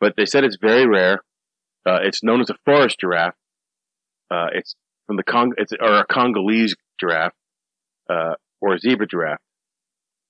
[0.00, 1.22] But they said it's very rare.
[1.86, 3.34] Uh, it's known as a forest giraffe.
[4.30, 4.74] Uh, it's
[5.06, 7.32] from the Cong, it's or a Congolese giraffe,
[8.10, 9.40] uh, or a zebra giraffe.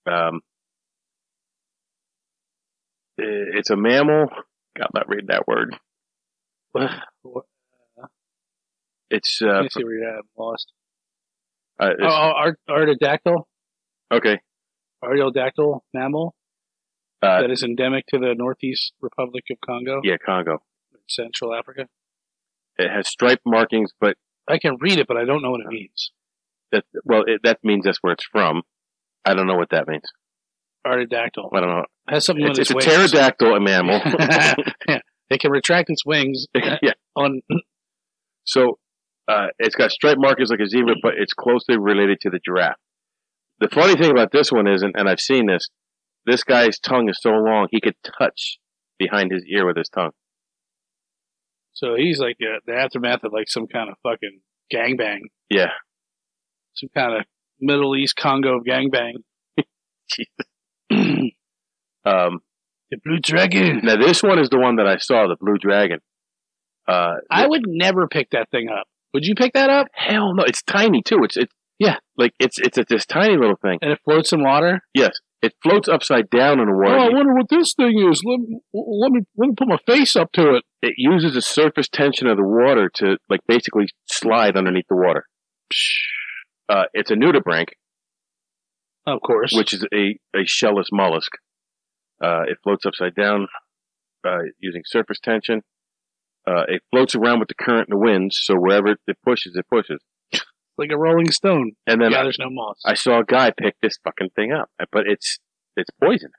[0.07, 0.41] Um,
[3.17, 4.27] it's a mammal.
[4.77, 5.77] God, not reading that word.
[6.75, 6.91] What?
[7.23, 7.45] what-
[9.11, 10.19] It's Let uh, me see where you're at.
[10.19, 10.73] I'm lost.
[11.79, 13.45] uh Oh, oh, art, artodactyl.
[14.13, 14.41] okay.
[15.03, 16.35] Artiodactyl mammal
[17.23, 20.63] Uh, that is endemic to the Northeast Republic of Congo, yeah, Congo.
[21.09, 21.87] Central Africa.
[22.77, 24.17] It has striped markings, but
[24.49, 26.11] I can read it, but I don't know what it means.
[26.73, 28.63] that well, it, that means that's where it's from.
[29.25, 30.09] I don't know what that means.
[30.87, 31.85] Artodactyl I don't know.
[32.09, 34.01] It has something it's its a pterodactyl, a mammal.
[34.05, 34.55] yeah,
[35.35, 36.79] it can retract its wings yeah.
[37.17, 37.41] Uh, on.
[38.45, 38.79] So
[39.29, 41.01] uh, it's got stripe markings like a zebra, mm-hmm.
[41.03, 42.77] but it's closely related to the giraffe.
[43.61, 45.69] The funny thing about this one is, and, and I've seen this,
[46.27, 48.59] this guy's tongue is so long he could touch
[48.99, 50.13] behind his ear with his tongue.
[51.73, 54.41] So he's like the, the aftermath of like some kind of fucking
[54.73, 55.21] gangbang,
[55.51, 55.71] Yeah.
[56.75, 57.25] some kind of
[57.61, 59.23] Middle East Congo gangbang.
[62.07, 62.41] Um,
[62.95, 63.81] the Blue Dragon.
[63.83, 65.99] now this one is the one that I saw, the blue dragon.
[66.87, 68.87] Uh, I would never pick that thing up.
[69.15, 69.87] Would you pick that up?
[69.95, 71.21] hell no, it's tiny too.
[71.23, 71.97] It's it's Yeah.
[72.17, 73.79] like it's it's, it's this tiny little thing.
[73.83, 74.81] And it floats in water.
[74.93, 76.97] Yes, it floats upside down in the water.
[76.97, 78.23] Oh, I wonder what this thing is.
[78.25, 80.65] Let me, let me let me put my face up to it.
[80.83, 85.25] it uses the surface tension of the water to like basically slide underneath the water.
[86.69, 87.69] Uh, it's a nudibranch,
[89.07, 89.53] Of course.
[89.53, 91.31] which is a, a shellless mollusk.
[92.23, 93.47] Uh, it floats upside down
[94.27, 95.63] uh, using surface tension.
[96.47, 99.65] Uh, it floats around with the current and the winds, so wherever it pushes, it
[99.73, 100.01] pushes.
[100.77, 101.73] like a rolling stone.
[101.87, 102.81] And then yeah, I, there's no moss.
[102.85, 105.39] I saw a guy pick this fucking thing up, but it's
[105.77, 106.31] it's poison.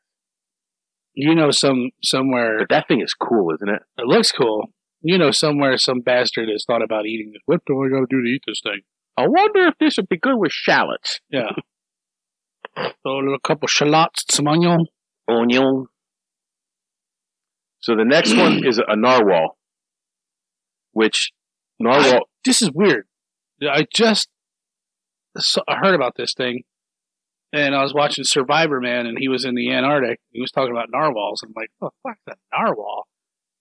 [1.13, 3.81] you know, some somewhere But that thing is cool, isn't it?
[3.97, 4.67] it looks cool.
[5.01, 7.41] You know, somewhere some bastard has thought about eating this.
[7.45, 8.81] What do I got to do to eat this thing?
[9.17, 11.19] I wonder if this would be good with shallots.
[11.29, 11.49] Yeah.
[12.75, 14.85] Throw a little couple shallots, some onion.
[15.27, 15.87] Onion.
[17.81, 19.57] So the next one is a narwhal,
[20.91, 21.31] which
[21.79, 22.27] narwhal.
[22.43, 23.07] This is weird.
[23.61, 24.29] I just
[25.67, 26.63] I heard about this thing,
[27.53, 30.19] and I was watching Survivor Man, and he was in the Antarctic.
[30.31, 31.41] He was talking about narwhals.
[31.41, 33.07] And I'm like, oh fuck, that narwhal.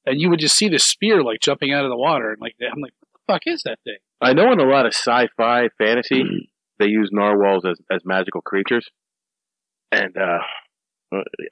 [0.07, 2.55] And you would just see the spear like jumping out of the water, and like
[2.61, 3.99] I'm like, what the fuck is that thing?
[4.21, 6.49] I know in a lot of sci-fi fantasy
[6.79, 8.89] they use narwhals as, as magical creatures,
[9.93, 10.39] and uh,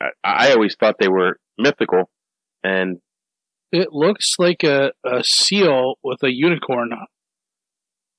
[0.01, 2.11] I, I always thought they were mythical.
[2.65, 2.99] And
[3.73, 6.91] It looks like a, a seal with a unicorn,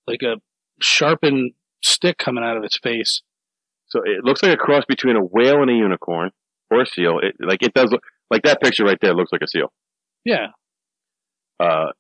[0.08, 0.36] like a
[0.82, 1.54] sharpened
[1.84, 3.22] stick coming out of its face.
[3.88, 6.32] so it looks like a cross between a whale and a unicorn
[6.72, 7.20] or a seal.
[7.22, 8.02] It, like it does look
[8.32, 9.72] like that picture right there looks like a seal.
[10.26, 10.48] Yeah,
[11.60, 11.92] Uh,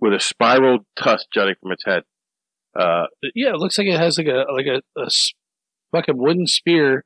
[0.00, 2.02] with a spiral tusk jutting from its head.
[2.78, 3.50] Uh, yeah.
[3.50, 5.08] It looks like it has like a like a, a
[5.92, 7.04] fucking wooden spear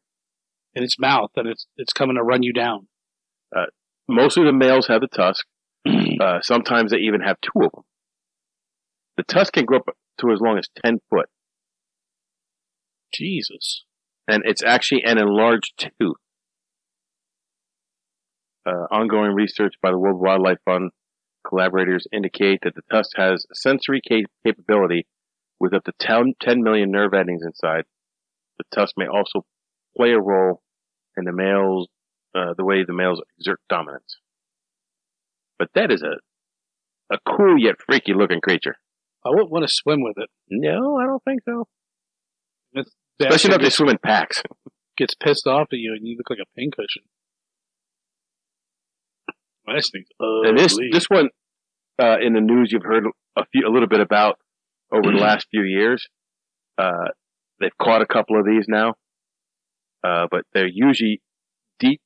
[0.75, 2.89] in its mouth, and it's it's coming to run you down.
[4.09, 5.47] most of the males have the tusk.
[6.21, 7.83] Uh, sometimes they even have two of them.
[9.17, 11.27] The tusk can grow up to as long as 10 foot,
[13.13, 13.85] Jesus.
[14.29, 16.17] and it's actually an enlarged tooth.
[18.65, 20.93] Uh, ongoing research by the World Wildlife Fund
[21.45, 25.07] collaborators indicate that the tusk has sensory cap- capability
[25.59, 27.85] with up to 10, 10 million nerve endings inside.
[28.59, 29.45] The tusk may also
[29.97, 30.63] play a role
[31.17, 31.89] in the males,
[32.35, 34.19] uh, the way the males exert dominance.
[35.59, 38.77] But that is a, a cool yet freaky looking creature.
[39.25, 40.29] I wouldn't want to swim with it.
[40.49, 41.69] No, I don't think so.
[42.73, 42.87] This
[43.21, 44.43] Especially bastard not if they swim in packs.
[44.97, 47.03] gets pissed off at you, and you look like a pincushion.
[49.75, 50.49] This thing's ugly.
[50.49, 51.29] And this this one
[52.01, 53.05] uh, in the news you've heard
[53.37, 54.39] a few a little bit about
[54.93, 56.07] over the last few years.
[56.77, 57.09] Uh,
[57.61, 58.95] they've caught a couple of these now,
[60.05, 61.21] uh, but they're usually
[61.79, 62.01] deep,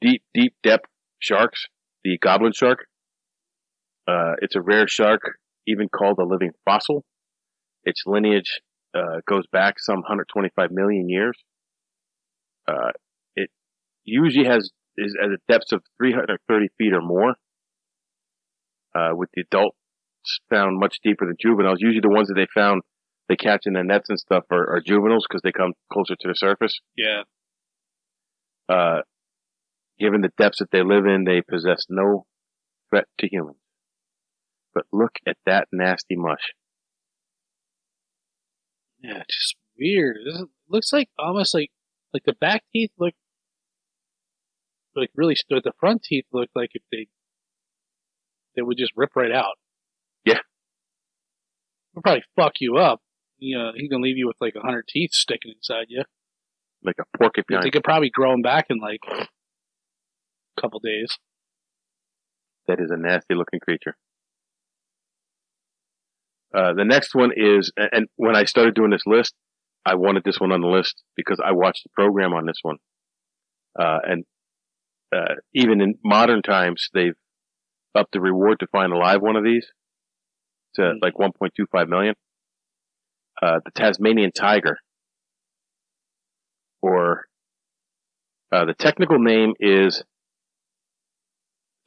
[0.00, 0.86] deep, deep depth
[1.18, 1.66] sharks.
[2.04, 2.86] The goblin shark.
[4.06, 5.20] Uh, it's a rare shark,
[5.66, 7.04] even called a living fossil.
[7.84, 8.60] Its lineage
[8.94, 11.36] uh, goes back some 125 million years.
[12.66, 12.92] Uh,
[13.36, 13.50] it
[14.04, 17.34] usually has is at a depth of 330 feet or more.
[18.94, 19.76] Uh, with the adults
[20.50, 21.78] found much deeper than juveniles.
[21.80, 22.82] Usually the ones that they found,
[23.28, 26.28] they catch in the nets and stuff are, are juveniles because they come closer to
[26.28, 26.78] the surface.
[26.96, 27.22] yeah.
[28.68, 29.02] Uh,
[29.98, 32.26] given the depths that they live in, they possess no
[32.90, 33.58] threat to humans.
[34.74, 36.52] But look at that nasty mush.
[39.00, 40.16] Yeah, it's just weird.
[40.24, 41.70] It looks like almost like
[42.12, 43.14] like the back teeth look
[44.96, 47.06] like really but the front teeth look like if they
[48.56, 49.54] they would just rip right out.
[50.24, 50.40] Yeah.
[51.92, 53.00] It'll probably fuck you up.
[53.38, 56.02] You know, he's gonna leave you with like a hundred teeth sticking inside you.
[56.82, 57.60] Like a porcupine.
[57.62, 59.26] They could probably grow them back in like a
[60.60, 61.08] couple days.
[62.68, 63.96] That is a nasty looking creature.
[66.54, 69.34] Uh, the next one is, and- when I started doing this list,
[69.84, 72.76] I wanted this one on the list because I watched the program on this one.
[73.78, 74.24] Uh, and,
[75.14, 77.16] uh, even in modern times, they've
[77.94, 79.72] upped the reward to find a live one of these
[80.74, 80.98] to Mm.
[81.02, 82.14] like 1.25 million.
[83.40, 84.78] Uh, the Tasmanian tiger,
[86.82, 87.26] or,
[88.52, 90.02] uh, the technical name is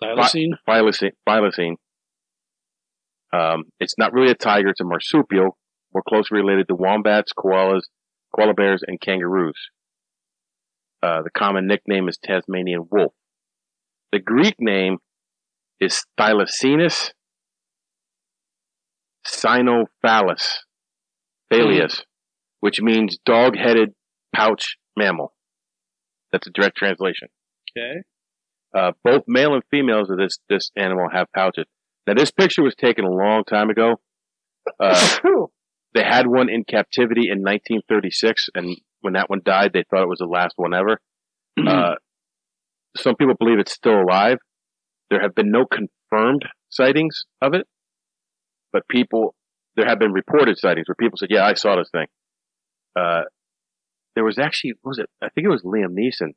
[0.02, 0.54] Thylacine?
[0.68, 1.12] Thylacine.
[1.28, 1.76] Thylacine.
[3.34, 5.58] Um, it's not really a tiger; it's a marsupial,
[5.94, 7.82] more closely related to wombats, koalas,
[8.36, 9.56] koala bears, and kangaroos.
[11.02, 13.14] Uh, the common nickname is Tasmanian wolf.
[14.12, 14.98] The Greek name
[15.80, 17.12] is Thylacinus
[19.26, 20.58] cynophallus,
[21.52, 22.02] phaleus,
[22.60, 23.94] which means dog-headed
[24.36, 25.34] pouch mammal.
[26.32, 27.28] That's a direct translation.
[27.78, 28.02] Okay.
[28.74, 31.66] Uh, both male and females of this this animal have pouches.
[32.08, 33.96] Now, this picture was taken a long time ago.
[34.80, 35.18] Uh,
[35.94, 40.10] they had one in captivity in 1936, and when that one died, they thought it
[40.10, 41.00] was the last one ever.
[41.68, 41.96] Uh,
[42.96, 44.38] some people believe it's still alive.
[45.10, 47.68] There have been no confirmed sightings of it,
[48.72, 49.36] but people
[49.76, 52.08] there have been reported sightings where people said, "Yeah, I saw this thing."
[52.96, 53.24] Uh,
[54.16, 55.10] there was actually was it?
[55.22, 56.34] I think it was Liam Neeson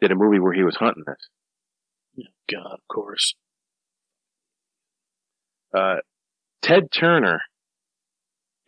[0.00, 1.28] did a movie where he was hunting this.
[2.50, 3.34] God, of course.
[5.76, 5.96] uh,
[6.62, 7.40] Ted Turner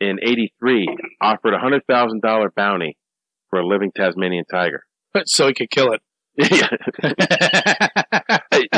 [0.00, 0.88] in 83
[1.20, 2.96] offered a hundred thousand dollar bounty
[3.50, 4.84] for a living Tasmanian tiger.
[5.24, 6.00] so he could kill it.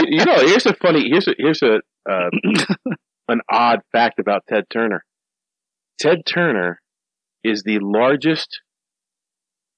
[0.08, 2.30] you know, here's a funny, here's a, here's a, uh,
[3.28, 5.04] an odd fact about Ted Turner.
[6.00, 6.80] Ted Turner
[7.44, 8.60] is the largest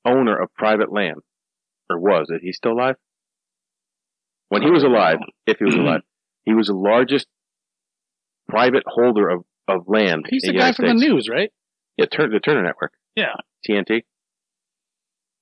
[0.04, 1.20] owner of private land,
[1.90, 2.40] or was it?
[2.42, 2.96] He's still alive?
[4.48, 6.02] When he was alive, if he was alive,
[6.44, 7.26] he was the largest
[8.48, 10.26] private holder of, of land.
[10.28, 11.50] He's the the guy from the news, right?
[11.96, 12.92] Yeah, turn the Turner Network.
[13.16, 13.34] Yeah.
[13.68, 14.02] TNT.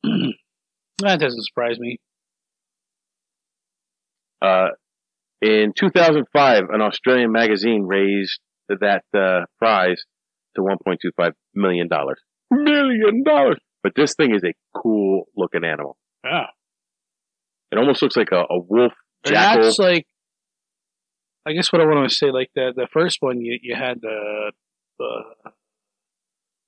[0.98, 1.98] that doesn't surprise me.
[4.42, 4.68] Uh,
[5.42, 10.04] in 2005, an Australian magazine raised that uh, prize
[10.56, 12.20] to 1.25 million dollars.
[12.50, 13.58] Million dollars.
[13.82, 15.96] But this thing is a cool looking animal.
[16.24, 16.46] Yeah.
[17.72, 18.92] It almost looks like a, a wolf
[19.24, 19.62] And jackal.
[19.62, 20.06] that's like,
[21.46, 24.00] I guess what I want to say, like the the first one, you you had
[24.02, 24.52] the
[24.98, 25.08] the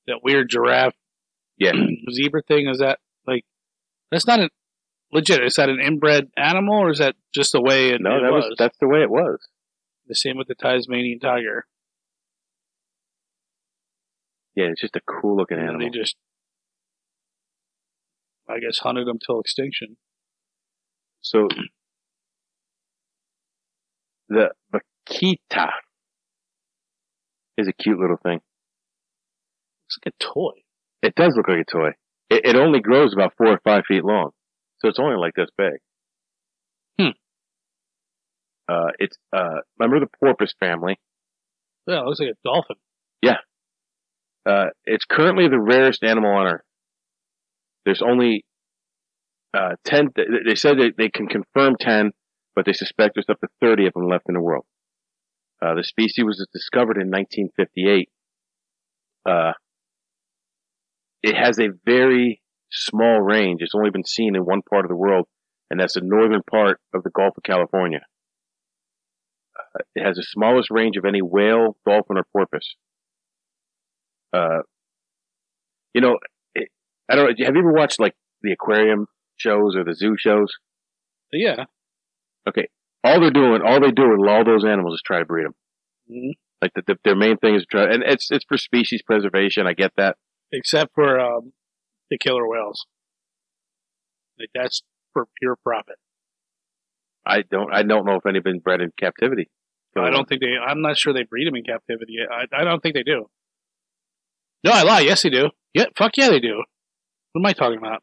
[0.06, 0.94] that weird giraffe,
[1.58, 1.72] Yeah.
[2.12, 2.68] zebra thing.
[2.68, 3.44] Is that like
[4.10, 4.48] that's not a
[5.12, 5.44] legit?
[5.44, 8.32] Is that an inbred animal, or is that just the way it, no, it that
[8.32, 8.44] was?
[8.48, 9.38] was that's the way it was.
[10.06, 11.66] the same with the Tasmanian tiger.
[14.54, 15.90] Yeah, it's just a cool looking And animal.
[15.90, 16.14] they just,
[18.48, 19.96] I guess, hunted them till extinction.
[21.20, 21.48] So
[24.28, 25.70] the vaquita
[27.56, 28.40] is a cute little thing.
[29.88, 30.62] It's like a toy.
[31.02, 31.90] It does look like a toy.
[32.30, 34.30] It, it only grows about four or five feet long,
[34.78, 35.74] so it's only like this big.
[36.98, 37.12] Hmm.
[38.68, 40.98] Uh, it's uh, remember the porpoise family.
[41.86, 42.76] Yeah, it looks like a dolphin.
[43.20, 43.38] Yeah.
[44.46, 46.62] Uh, it's currently the rarest animal on Earth.
[47.84, 48.44] There's only
[49.54, 50.08] uh, ten.
[50.16, 52.12] They said they, they can confirm ten,
[52.54, 54.64] but they suspect there's up to thirty of them left in the world.
[55.62, 58.08] Uh, the species was discovered in 1958.
[59.28, 59.52] Uh,
[61.22, 63.60] it has a very small range.
[63.62, 65.26] It's only been seen in one part of the world,
[65.70, 68.00] and that's the northern part of the Gulf of California.
[69.56, 72.74] Uh, it has the smallest range of any whale, dolphin, or porpoise.
[74.32, 74.62] Uh,
[75.94, 76.18] you know,
[77.12, 77.28] I don't.
[77.28, 79.06] Have you ever watched like the aquarium
[79.36, 80.48] shows or the zoo shows?
[81.30, 81.64] Yeah.
[82.48, 82.68] Okay.
[83.04, 85.54] All they're doing, all they do with all those animals is try to breed them.
[86.10, 86.32] Mhm.
[86.62, 89.66] Like the, the, their main thing is to try, and it's it's for species preservation.
[89.66, 90.16] I get that.
[90.52, 91.52] Except for um,
[92.10, 92.86] the killer whales.
[94.38, 94.82] Like that's
[95.12, 95.96] for pure profit.
[97.26, 99.50] I don't I don't know if any been bred in captivity.
[99.94, 100.54] I don't think they.
[100.56, 102.16] I'm not sure they breed them in captivity.
[102.30, 103.26] I, I don't think they do.
[104.64, 105.00] No, I lie.
[105.00, 105.50] Yes, they do.
[105.74, 106.62] Yeah, fuck yeah, they do.
[107.32, 108.02] What am I talking about?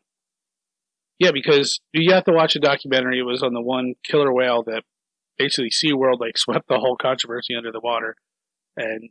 [1.20, 3.20] Yeah, because you have to watch a documentary.
[3.20, 4.84] It was on the one killer whale that
[5.38, 8.16] basically SeaWorld like swept the whole controversy under the water,
[8.78, 9.10] and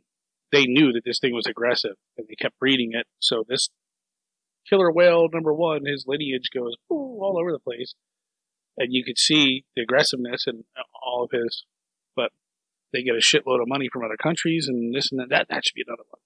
[0.51, 3.05] they knew that this thing was aggressive, and they kept breeding it.
[3.19, 3.69] So this
[4.67, 7.93] killer whale number one, his lineage goes all over the place,
[8.77, 10.63] and you could see the aggressiveness and
[11.05, 11.63] all of his.
[12.15, 12.31] But
[12.91, 15.29] they get a shitload of money from other countries and this and that.
[15.29, 16.21] That, that should be another one.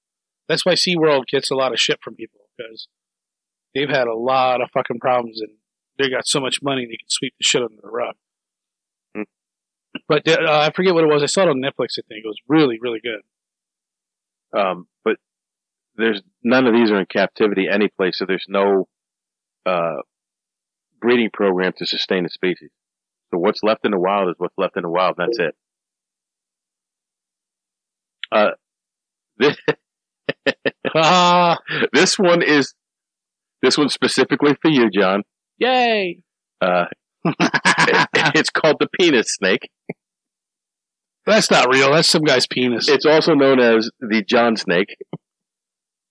[0.48, 2.88] That's why SeaWorld gets a lot of shit from people because
[3.74, 5.52] they've had a lot of fucking problems and
[5.98, 8.16] they got so much money they can sweep the shit under the rug.
[9.16, 9.24] Hmm.
[10.08, 11.24] But uh, I forget what it was.
[11.24, 12.00] I saw it on Netflix.
[12.00, 14.60] I think it was really, really good.
[14.60, 15.18] Um, but
[15.96, 18.88] there's none of these are in captivity any place, so there's no
[19.66, 20.02] uh,
[21.00, 22.70] breeding program to sustain the species.
[23.32, 25.16] So what's left in the wild is what's left in the wild.
[25.18, 25.56] And that's it.
[28.32, 28.52] Uh,
[29.38, 29.58] this
[30.96, 31.58] Ah,
[31.92, 32.74] this one is
[33.64, 35.24] this one's specifically for you, John.
[35.58, 36.20] yay!
[36.62, 36.86] Uh,
[38.36, 39.70] it's called the penis snake.
[41.26, 41.92] That's not real.
[41.92, 42.88] That's some guy's penis.
[42.90, 44.96] It's also known as the John snake.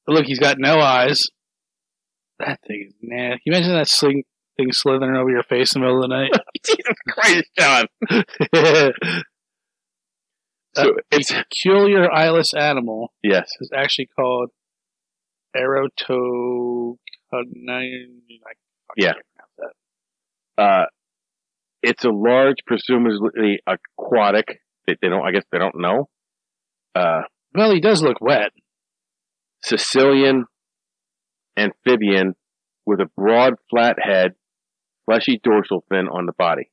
[0.08, 1.26] Look, he's got no eyes.
[2.38, 3.30] That thing is nah.
[3.32, 4.24] Can you imagine that sling
[4.56, 6.30] thing slithering over your face in the middle of the night?
[6.66, 7.86] Jesus Christ, John.
[10.74, 13.50] So Uh, it's peculiar eyeless animal yes.
[13.60, 14.48] is actually called
[17.32, 18.20] Erotoconine.
[18.96, 19.12] Yeah.
[20.58, 20.84] Uh,
[21.82, 24.60] it's a large, presumably aquatic.
[24.86, 25.24] They, they don't.
[25.26, 26.08] I guess they don't know.
[26.94, 27.22] Uh,
[27.54, 28.50] Well, he does look wet.
[29.66, 30.44] caecilian
[31.56, 32.34] amphibian
[32.86, 34.32] with a broad, flat head,
[35.06, 36.70] fleshy dorsal fin on the body.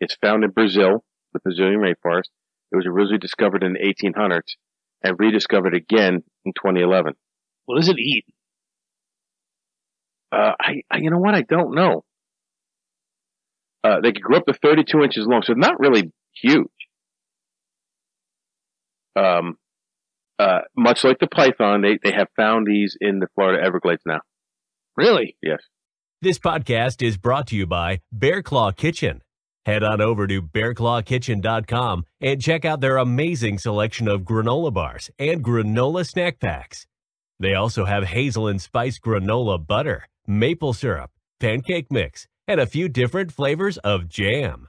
[0.00, 2.28] It's found in Brazil, the Brazilian rainforest.
[2.72, 4.56] It was originally discovered in the 1800s
[5.02, 7.14] and rediscovered again in 2011.
[7.66, 8.24] What does it eat?
[10.32, 11.34] Uh, I, I, you know what?
[11.34, 12.04] I don't know.
[13.84, 16.66] Uh, they could grow up to 32 inches long, so not really huge.
[19.14, 19.56] Um,
[20.38, 24.20] uh, much like the python, they, they have found these in the Florida Everglades now.
[24.96, 25.36] Really?
[25.42, 25.60] Yes.
[26.22, 29.22] This podcast is brought to you by Bear Claw Kitchen.
[29.66, 35.44] Head on over to bearclawkitchen.com and check out their amazing selection of granola bars and
[35.44, 36.86] granola snack packs.
[37.40, 41.10] They also have hazel and spice granola butter, maple syrup,
[41.40, 44.68] pancake mix, and a few different flavors of jam.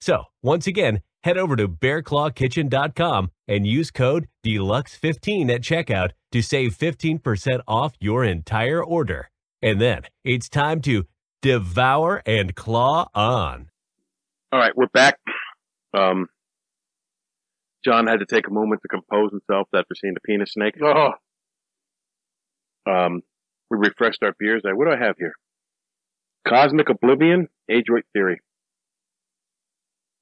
[0.00, 6.76] So, once again, head over to bearclawkitchen.com and use code DELUXE15 at checkout to save
[6.76, 9.30] 15% off your entire order.
[9.60, 11.06] And then it's time to
[11.42, 13.70] devour and claw on.
[14.52, 15.18] All right, we're back.
[15.92, 16.28] Um,
[17.84, 20.74] John had to take a moment to compose himself after seeing the penis snake.
[20.82, 21.12] Oh,
[22.86, 23.22] Um,
[23.70, 24.62] we refreshed our beers.
[24.64, 25.32] Uh, What do I have here?
[26.46, 28.40] Cosmic Oblivion, Adroit Theory.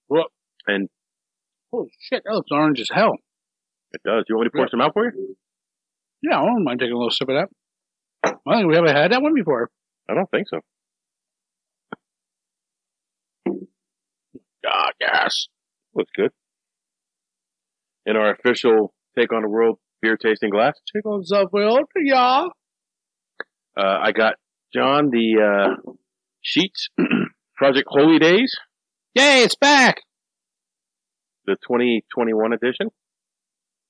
[0.08, 0.28] What?
[0.66, 0.88] And
[1.72, 3.16] holy shit, that looks orange as hell.
[3.92, 4.24] it does.
[4.26, 4.70] Do You want me to pour Yeah.
[4.70, 5.36] some out for you?
[6.22, 7.48] Yeah, I don't mind taking a little sip of that.
[8.46, 9.70] I think we haven't had that one before.
[10.08, 10.60] I don't think so.
[14.64, 15.46] God, yes.
[15.94, 16.30] Looks good.
[18.04, 22.48] In our official Take on the World beer tasting glass, Tickles up world, yeah.
[23.76, 24.34] Uh, I got
[24.74, 25.92] John the uh,
[26.44, 26.88] Sheetz
[27.56, 28.56] Project Holy Days,
[29.14, 30.02] Yay, it's back.
[31.46, 32.88] the 2021 edition.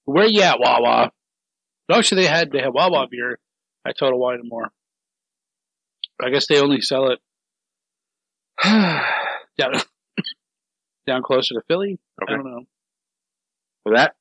[0.04, 1.10] Where you at, Wawa?
[1.90, 3.38] Actually, they had they had Wawa beer
[3.86, 4.70] at Total Wine and More.
[6.22, 7.18] I guess they only sell it
[8.64, 9.72] down
[11.06, 11.98] down closer to Philly.
[12.22, 12.32] Okay.
[12.32, 12.60] I don't know.
[13.84, 14.14] Well, that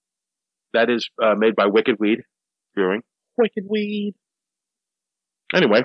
[0.74, 2.22] that is uh, made by Wicked Weed
[2.76, 3.02] Brewing.
[3.38, 4.16] Wicked weed.
[5.56, 5.84] Anyway,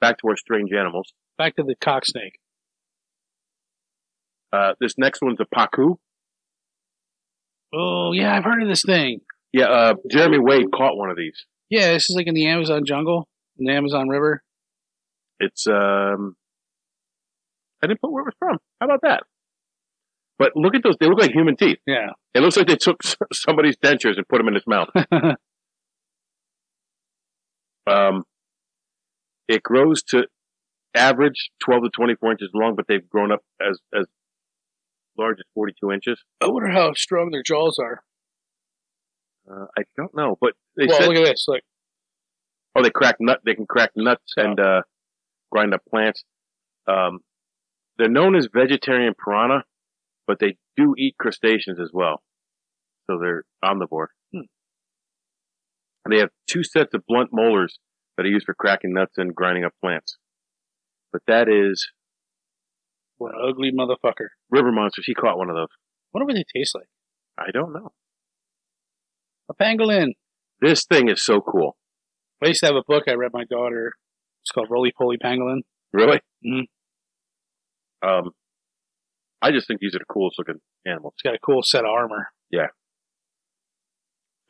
[0.00, 1.12] back to our strange animals.
[1.38, 2.38] Back to the cock snake.
[4.52, 5.96] Uh, this next one's a Pacu.
[7.72, 9.20] Oh yeah, I've heard of this thing.
[9.52, 11.46] Yeah, uh, Jeremy Wade caught one of these.
[11.68, 14.42] Yeah, this is like in the Amazon jungle, in the Amazon River.
[15.38, 16.34] It's um,
[17.82, 18.58] I didn't put where it was from.
[18.80, 19.22] How about that?
[20.36, 21.78] But look at those; they look like human teeth.
[21.86, 22.10] Yeah.
[22.34, 23.02] It looks like they took
[23.32, 24.88] somebody's dentures and put them in his mouth.
[27.90, 28.24] Um,
[29.48, 30.24] it grows to
[30.94, 34.06] average 12 to 24 inches long, but they've grown up as as
[35.18, 36.22] large as 42 inches.
[36.40, 38.02] I wonder how strong their jaws are.
[39.50, 41.44] Uh, I don't know, but they well, said look at this.
[41.48, 41.62] Look,
[42.76, 44.42] oh they crack nut they can crack nuts Oh.
[44.42, 44.82] and uh,
[45.50, 46.22] grind up plants.
[46.86, 47.20] Um,
[47.98, 49.64] they're known as vegetarian piranha,
[50.26, 52.22] but they do eat crustaceans as well.
[53.10, 54.06] So they're omnivore.
[56.04, 57.78] And they have two sets of blunt molars
[58.16, 60.16] that are used for cracking nuts and grinding up plants.
[61.12, 61.88] But that is
[63.18, 64.28] what an ugly motherfucker.
[64.50, 65.04] River Monsters.
[65.06, 65.68] He caught one of those.
[66.12, 66.88] what they taste like.
[67.38, 67.92] I don't know.
[69.50, 70.12] A pangolin.
[70.60, 71.76] This thing is so cool.
[72.42, 73.92] I used to have a book I read my daughter.
[74.42, 75.60] It's called Roly Poly Pangolin.
[75.92, 76.20] Really?
[76.44, 76.66] Mhm.
[78.02, 78.30] Um,
[79.42, 81.14] I just think these are the coolest looking animals.
[81.16, 82.28] It's got a cool set of armor.
[82.50, 82.68] Yeah.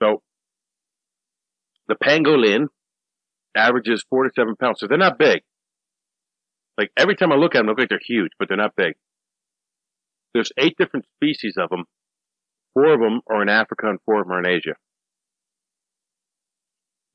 [0.03, 0.23] So
[1.91, 2.69] the pangolin
[3.57, 4.81] averages four to seven pounds.
[4.81, 5.41] So they're not big.
[6.79, 8.77] Like every time I look at them, they look like they're huge, but they're not
[8.77, 8.95] big.
[10.33, 11.85] There's eight different species of them.
[12.75, 14.75] Four of them are in Africa and four of them are in Asia.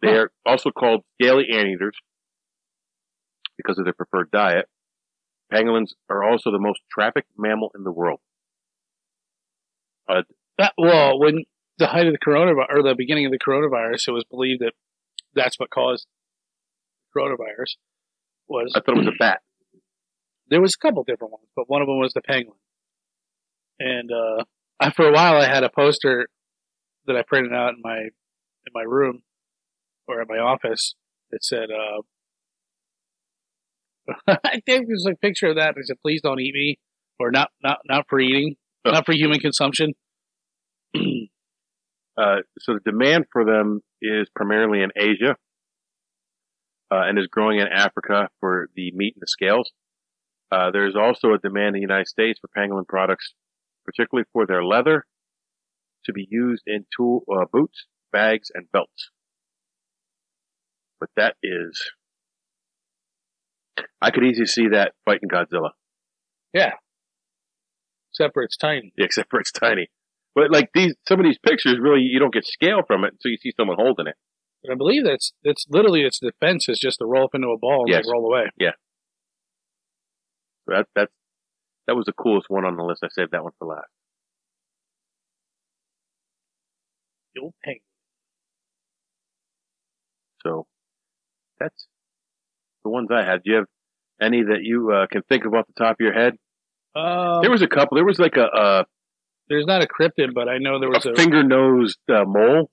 [0.02, 1.96] They are also called scaly anteaters
[3.58, 4.66] because of their preferred diet.
[5.52, 8.20] Pangolins are also the most trafficked mammal in the world.
[10.08, 10.24] Uh,
[10.58, 11.46] that, well, when
[11.78, 14.74] the height of the coronavirus, or the beginning of the coronavirus, it was believed that
[15.34, 16.08] that's what caused
[17.16, 17.76] coronavirus.
[18.48, 19.40] Was I thought it was a bat.
[20.50, 22.58] there was a couple different ones, but one of them was the penguin.
[23.80, 24.44] And uh,
[24.80, 26.28] I, for a while, I had a poster
[27.08, 29.24] that I printed out in my in my room
[30.08, 30.96] or in my office
[31.32, 32.02] that said, uh,
[34.44, 36.80] "I think there's a picture of that that said, please don't eat me,'
[37.20, 38.56] or not not not for eating,
[38.86, 38.92] Oh.
[38.92, 39.94] not for human consumption."
[42.18, 45.36] Uh, so the demand for them is primarily in Asia,
[46.92, 49.72] uh, and is growing in Africa for the meat and the scales.
[50.52, 53.34] Uh, there's also a demand in the United States for pangolin products,
[53.84, 55.06] particularly for their leather,
[56.06, 59.10] to be used in tool, uh, boots, bags, and belts.
[61.00, 61.82] But that is,
[64.02, 65.72] I could easily see that fighting Godzilla,
[66.54, 66.74] Yeah.
[68.14, 68.94] Except for it's tiny.
[68.98, 69.90] Yeah, except for it's tiny.
[70.36, 73.32] But like these, some of these pictures, really, you don't get scale from it until
[73.32, 74.16] you see someone holding it.
[74.62, 77.58] But I believe that's that's literally its defense is just to roll up into a
[77.58, 78.06] ball and Yes.
[78.06, 78.50] like, roll away.
[78.58, 78.72] Yeah.
[80.66, 81.14] So that that's
[81.88, 83.02] that was the coolest one on the list.
[83.04, 83.88] I saved that one for last.
[87.42, 87.82] Old penguin.
[90.42, 90.68] So
[91.60, 91.88] that's
[92.84, 93.44] the ones I had.
[93.44, 93.66] Do you have
[94.22, 96.34] any that you uh, can think of off the top of your head?
[96.96, 97.96] Um, there was a couple.
[97.96, 98.86] There was like a, a,
[99.50, 101.16] there's not a cryptid, but I know there was a a.
[101.16, 102.70] finger nosed uh, mole.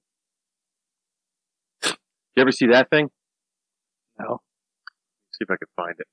[1.85, 3.11] You ever see that thing?
[4.19, 4.41] No.
[5.33, 6.07] See if I can find it.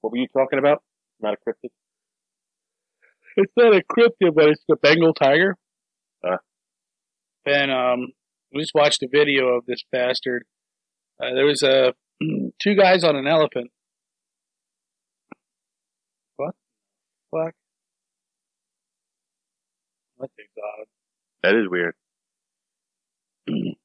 [0.00, 0.82] What were you talking about?
[1.20, 1.70] Not a cryptid.
[3.36, 5.56] It's not a cryptid, but it's the Bengal tiger.
[6.26, 6.38] Uh.
[7.46, 8.08] And um,
[8.52, 10.44] we just watched a video of this bastard.
[11.22, 11.94] Uh, there was a
[12.62, 13.70] two guys on an elephant.
[17.30, 17.54] Fuck.
[20.18, 20.86] That thing's odd.
[21.42, 21.94] That is weird.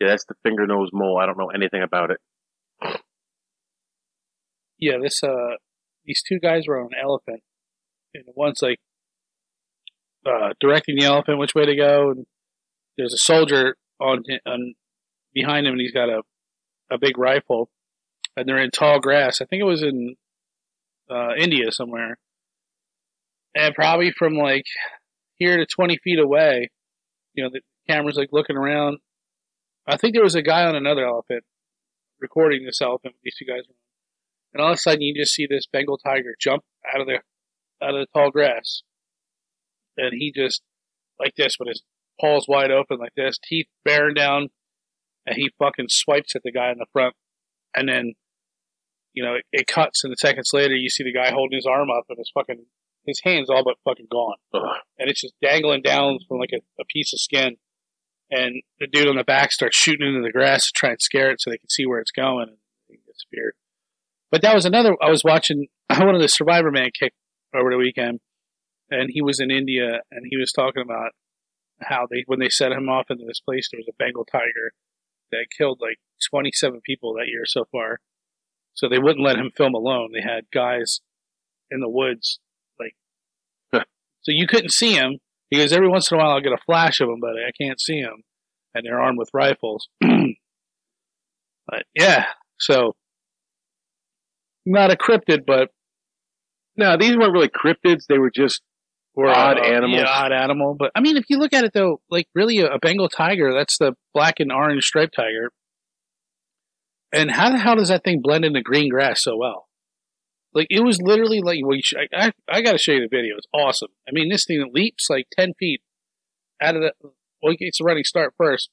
[0.00, 1.16] Yeah, that's the finger nose mole.
[1.16, 2.18] I don't know anything about it.
[4.78, 5.54] Yeah, this uh,
[6.04, 7.40] these two guys were on an elephant,
[8.12, 8.80] and one's like
[10.26, 12.26] uh, directing the elephant which way to go, and
[12.98, 14.74] there's a soldier on on
[15.32, 16.22] behind him, and he's got a
[16.90, 17.70] a big rifle,
[18.36, 19.40] and they're in tall grass.
[19.40, 20.16] I think it was in
[21.10, 22.18] uh, India somewhere,
[23.54, 24.66] and probably from like
[25.38, 26.70] here to twenty feet away,
[27.34, 28.98] you know, the camera's like looking around.
[29.86, 31.44] I think there was a guy on another elephant
[32.20, 33.14] recording this elephant.
[33.22, 33.62] These two guys,
[34.52, 36.62] and all of a sudden you just see this Bengal tiger jump
[36.94, 37.18] out of the
[37.84, 38.82] out of the tall grass,
[39.96, 40.62] and he just
[41.18, 41.82] like this with his
[42.20, 44.48] paws wide open like this, teeth bearing down,
[45.26, 47.14] and he fucking swipes at the guy in the front,
[47.74, 48.14] and then
[49.12, 51.66] you know it, it cuts, and the seconds later you see the guy holding his
[51.66, 52.64] arm up and his fucking
[53.06, 54.62] his hands all but fucking gone, Ugh.
[54.98, 57.56] and it's just dangling down from like a, a piece of skin.
[58.30, 61.30] And the dude on the back starts shooting into the grass to try and scare
[61.30, 62.56] it so they can see where it's going, and
[62.88, 63.54] it gets speared.
[64.30, 64.96] But that was another.
[65.02, 67.12] I was watching one of the Survivor Man kick
[67.54, 68.20] over the weekend,
[68.90, 71.10] and he was in India, and he was talking about
[71.82, 74.72] how they when they set him off into this place, there was a Bengal tiger
[75.32, 75.98] that killed like
[76.30, 78.00] 27 people that year so far.
[78.74, 80.10] So they wouldn't let him film alone.
[80.14, 81.00] They had guys
[81.70, 82.38] in the woods,
[82.78, 82.94] like,
[83.72, 85.18] so you couldn't see him
[85.50, 87.80] because every once in a while I'll get a flash of him, but I can't
[87.80, 88.22] see him.
[88.74, 89.88] and they're armed with rifles.
[90.00, 92.26] but yeah,
[92.58, 92.94] so
[94.64, 95.70] not a cryptid, but
[96.76, 98.06] No, these weren't really cryptids.
[98.08, 98.62] They were just
[99.14, 100.00] or Odd uh, animals.
[100.00, 100.74] Yeah, odd animal.
[100.78, 103.52] But I mean, if you look at it though, like really a, a Bengal tiger,
[103.52, 105.52] that's the black and orange striped tiger.
[107.12, 109.68] And how the hell does that thing blend into green grass so well?
[110.54, 113.14] Like it was literally like well, should, I, I, I got to show you the
[113.14, 113.36] video.
[113.36, 113.90] It's awesome.
[114.08, 115.82] I mean, this thing leaps like ten feet
[116.60, 116.92] out of the.
[117.42, 118.70] Well, he gets a running start first.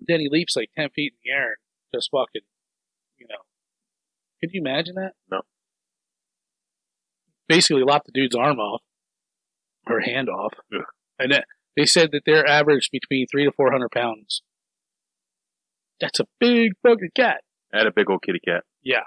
[0.00, 2.42] Then he leaps like ten feet in the air and just fucking,
[3.18, 3.36] you know.
[4.40, 5.12] Could you imagine that?
[5.30, 5.42] No.
[7.48, 8.82] Basically, lopped the dude's arm off
[9.88, 10.82] or hand off, Ugh.
[11.18, 11.44] and that,
[11.76, 14.42] they said that they're average between three to four hundred pounds.
[16.00, 17.40] That's a big fucking cat.
[17.72, 18.62] had a big old kitty cat.
[18.82, 19.04] Yeah,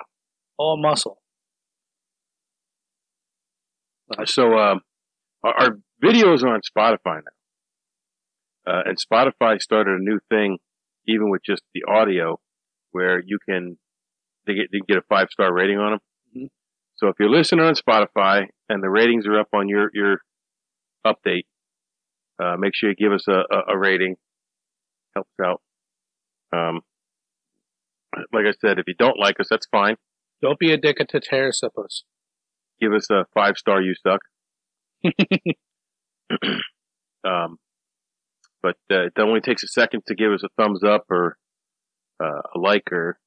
[0.58, 1.20] all muscle.
[4.26, 4.82] So um,
[5.44, 7.22] our, our videos are on Spotify
[8.66, 10.58] now, uh, and Spotify started a new thing,
[11.08, 12.40] even with just the audio,
[12.92, 13.78] where you can
[14.46, 16.00] they get they get a five star rating on them.
[16.36, 16.48] Mhm.
[16.96, 20.20] So if you're listening on Spotify and the ratings are up on your your
[21.06, 21.46] update,
[22.42, 24.16] uh, make sure you give us a, a, a rating.
[25.16, 25.62] Helps out.
[26.54, 26.82] Um,
[28.32, 29.96] like I said, if you don't like us, that's fine.
[30.42, 32.04] Don't be a dick to Terracipus.
[32.80, 33.82] Give us a five star.
[33.82, 34.22] You suck.
[37.24, 37.58] Um,
[38.62, 41.38] but uh, it only takes a second to give us a thumbs up or
[42.24, 43.18] uh, a like or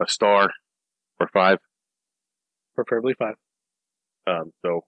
[0.00, 0.50] a star
[1.20, 1.58] or five.
[2.74, 3.34] Preferably five.
[4.26, 4.82] Um, so,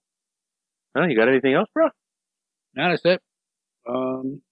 [1.06, 1.88] you got anything else, bro?
[2.74, 3.20] Now that's it.
[3.88, 4.42] Um,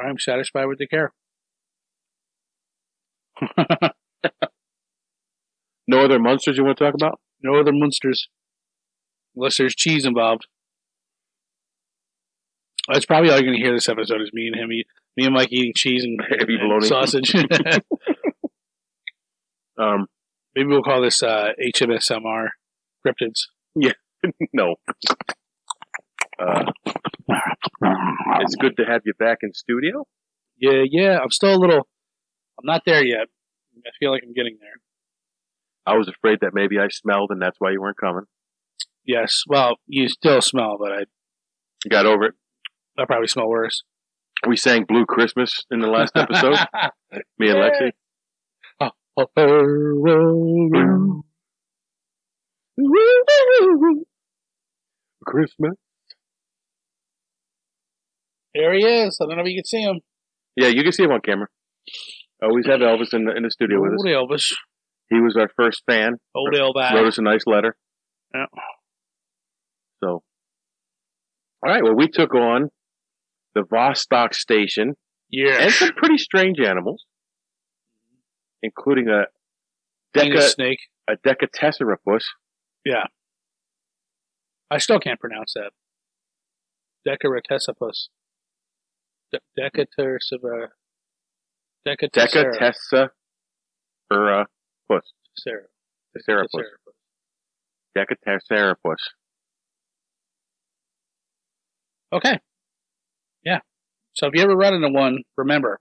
[0.00, 1.12] I'm satisfied with the care.
[5.88, 7.20] No other monsters you want to talk about?
[7.42, 8.28] no other monsters.
[9.36, 10.46] Unless there's cheese involved.
[12.92, 14.84] That's probably all you're going to hear this episode is me and him, me
[15.18, 16.20] and Mike eating cheese and,
[16.50, 17.34] and sausage.
[19.78, 20.06] Um,
[20.54, 22.46] Maybe we'll call this uh, HMSMR
[23.06, 23.40] cryptids.
[24.52, 24.76] no.
[26.38, 26.64] Uh,
[28.40, 30.06] it's good to have you back in studio.
[30.58, 31.18] Yeah, yeah.
[31.18, 31.86] I'm still a little.
[32.58, 33.28] I'm not there yet.
[33.78, 34.80] I feel like I'm getting there.
[35.86, 38.24] I was afraid that maybe I smelled and that's why you weren't coming.
[39.04, 39.42] Yes.
[39.46, 40.98] Well, you still smell, but I
[41.84, 42.34] You got over it.
[42.98, 43.82] I probably smell worse.
[44.46, 46.56] We sang Blue Christmas in the last episode.
[47.38, 47.92] Me and Lexi.
[55.26, 55.72] Christmas.
[58.54, 59.18] There he is.
[59.20, 60.00] I don't know if you can see him.
[60.56, 61.48] Yeah, you can see him on camera.
[62.42, 64.04] Oh, Always have Elvis in the, in the studio with us.
[64.06, 64.52] Old Elvis.
[65.10, 66.14] He was our first fan.
[66.34, 66.92] Old Elvis.
[66.92, 67.76] Wrote us a nice letter.
[68.34, 68.46] Yeah.
[70.02, 70.22] So, all
[71.64, 71.82] right.
[71.82, 72.70] Well, we took on
[73.54, 74.94] the Vostok Station,
[75.30, 75.58] Yeah.
[75.62, 77.04] and some pretty strange animals,
[78.62, 79.24] including a
[80.18, 80.78] Penis deca snake.
[81.08, 82.22] a Decatesserapus.
[84.70, 85.70] I still can't pronounce that.
[87.06, 88.08] Decaratesipus.
[89.32, 90.68] De- Decatersiva.
[91.86, 92.52] Decatessera.
[92.58, 93.08] Decatesserapus.
[95.38, 95.66] Sarah.
[96.16, 96.64] Tesserapus.
[97.96, 98.96] Decatesserapus.
[102.12, 102.38] Okay.
[103.44, 103.58] Yeah.
[104.14, 105.78] So if you ever run into one, remember,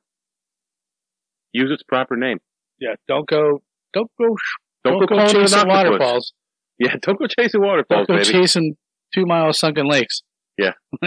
[1.54, 2.40] Use its proper name.
[2.82, 3.62] yeah, don't go,
[3.94, 4.36] don't go,
[4.84, 5.70] Don't, don't go, go chasing octopus.
[5.70, 6.34] waterfalls.
[6.80, 8.32] Yeah, don't go chasing waterfalls, Don't go baby.
[8.40, 8.76] chasing
[9.14, 10.22] two mile sunken lakes.
[10.58, 10.74] Yeah.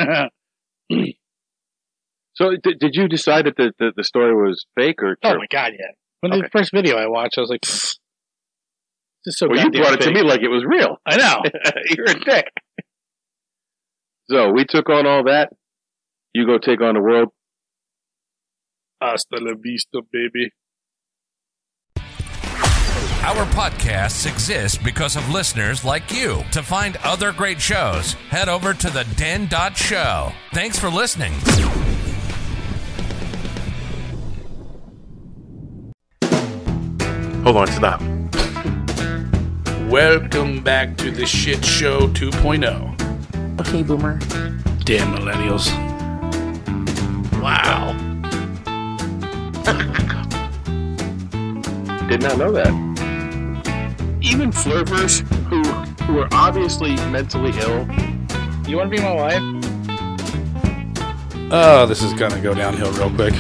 [2.35, 5.47] so, did, did you decide that the, the, the story was fake or oh my
[5.51, 5.87] god, yeah.
[6.21, 6.43] When Okay.
[6.43, 7.99] the first video I watched, I was like, "Pfft,
[9.25, 10.97] this is so well, you brought it to me like it was real.
[11.07, 11.43] I know.
[11.97, 12.47] You're a dick.
[14.31, 15.51] So we took on all that.
[16.35, 17.29] You go take on the world.
[19.03, 20.51] Hasta la vista, baby.
[23.29, 26.43] Our podcasts exist because of listeners like you.
[26.53, 30.33] To find other great shows, head over to the den.show.
[30.55, 31.35] Thanks for listening.
[37.43, 38.01] Hold on, stop.
[39.91, 43.61] Welcome back to the shit show 2.0.
[43.61, 44.19] Okay, boomer.
[44.85, 45.69] Damn millennials.
[47.43, 47.93] Wow.
[52.09, 52.88] Did not know that.
[54.21, 55.63] Even flirters who
[56.05, 57.87] who are obviously mentally ill.
[58.67, 59.43] You want to be my wife?
[61.51, 63.35] Oh, this is gonna go downhill real quick.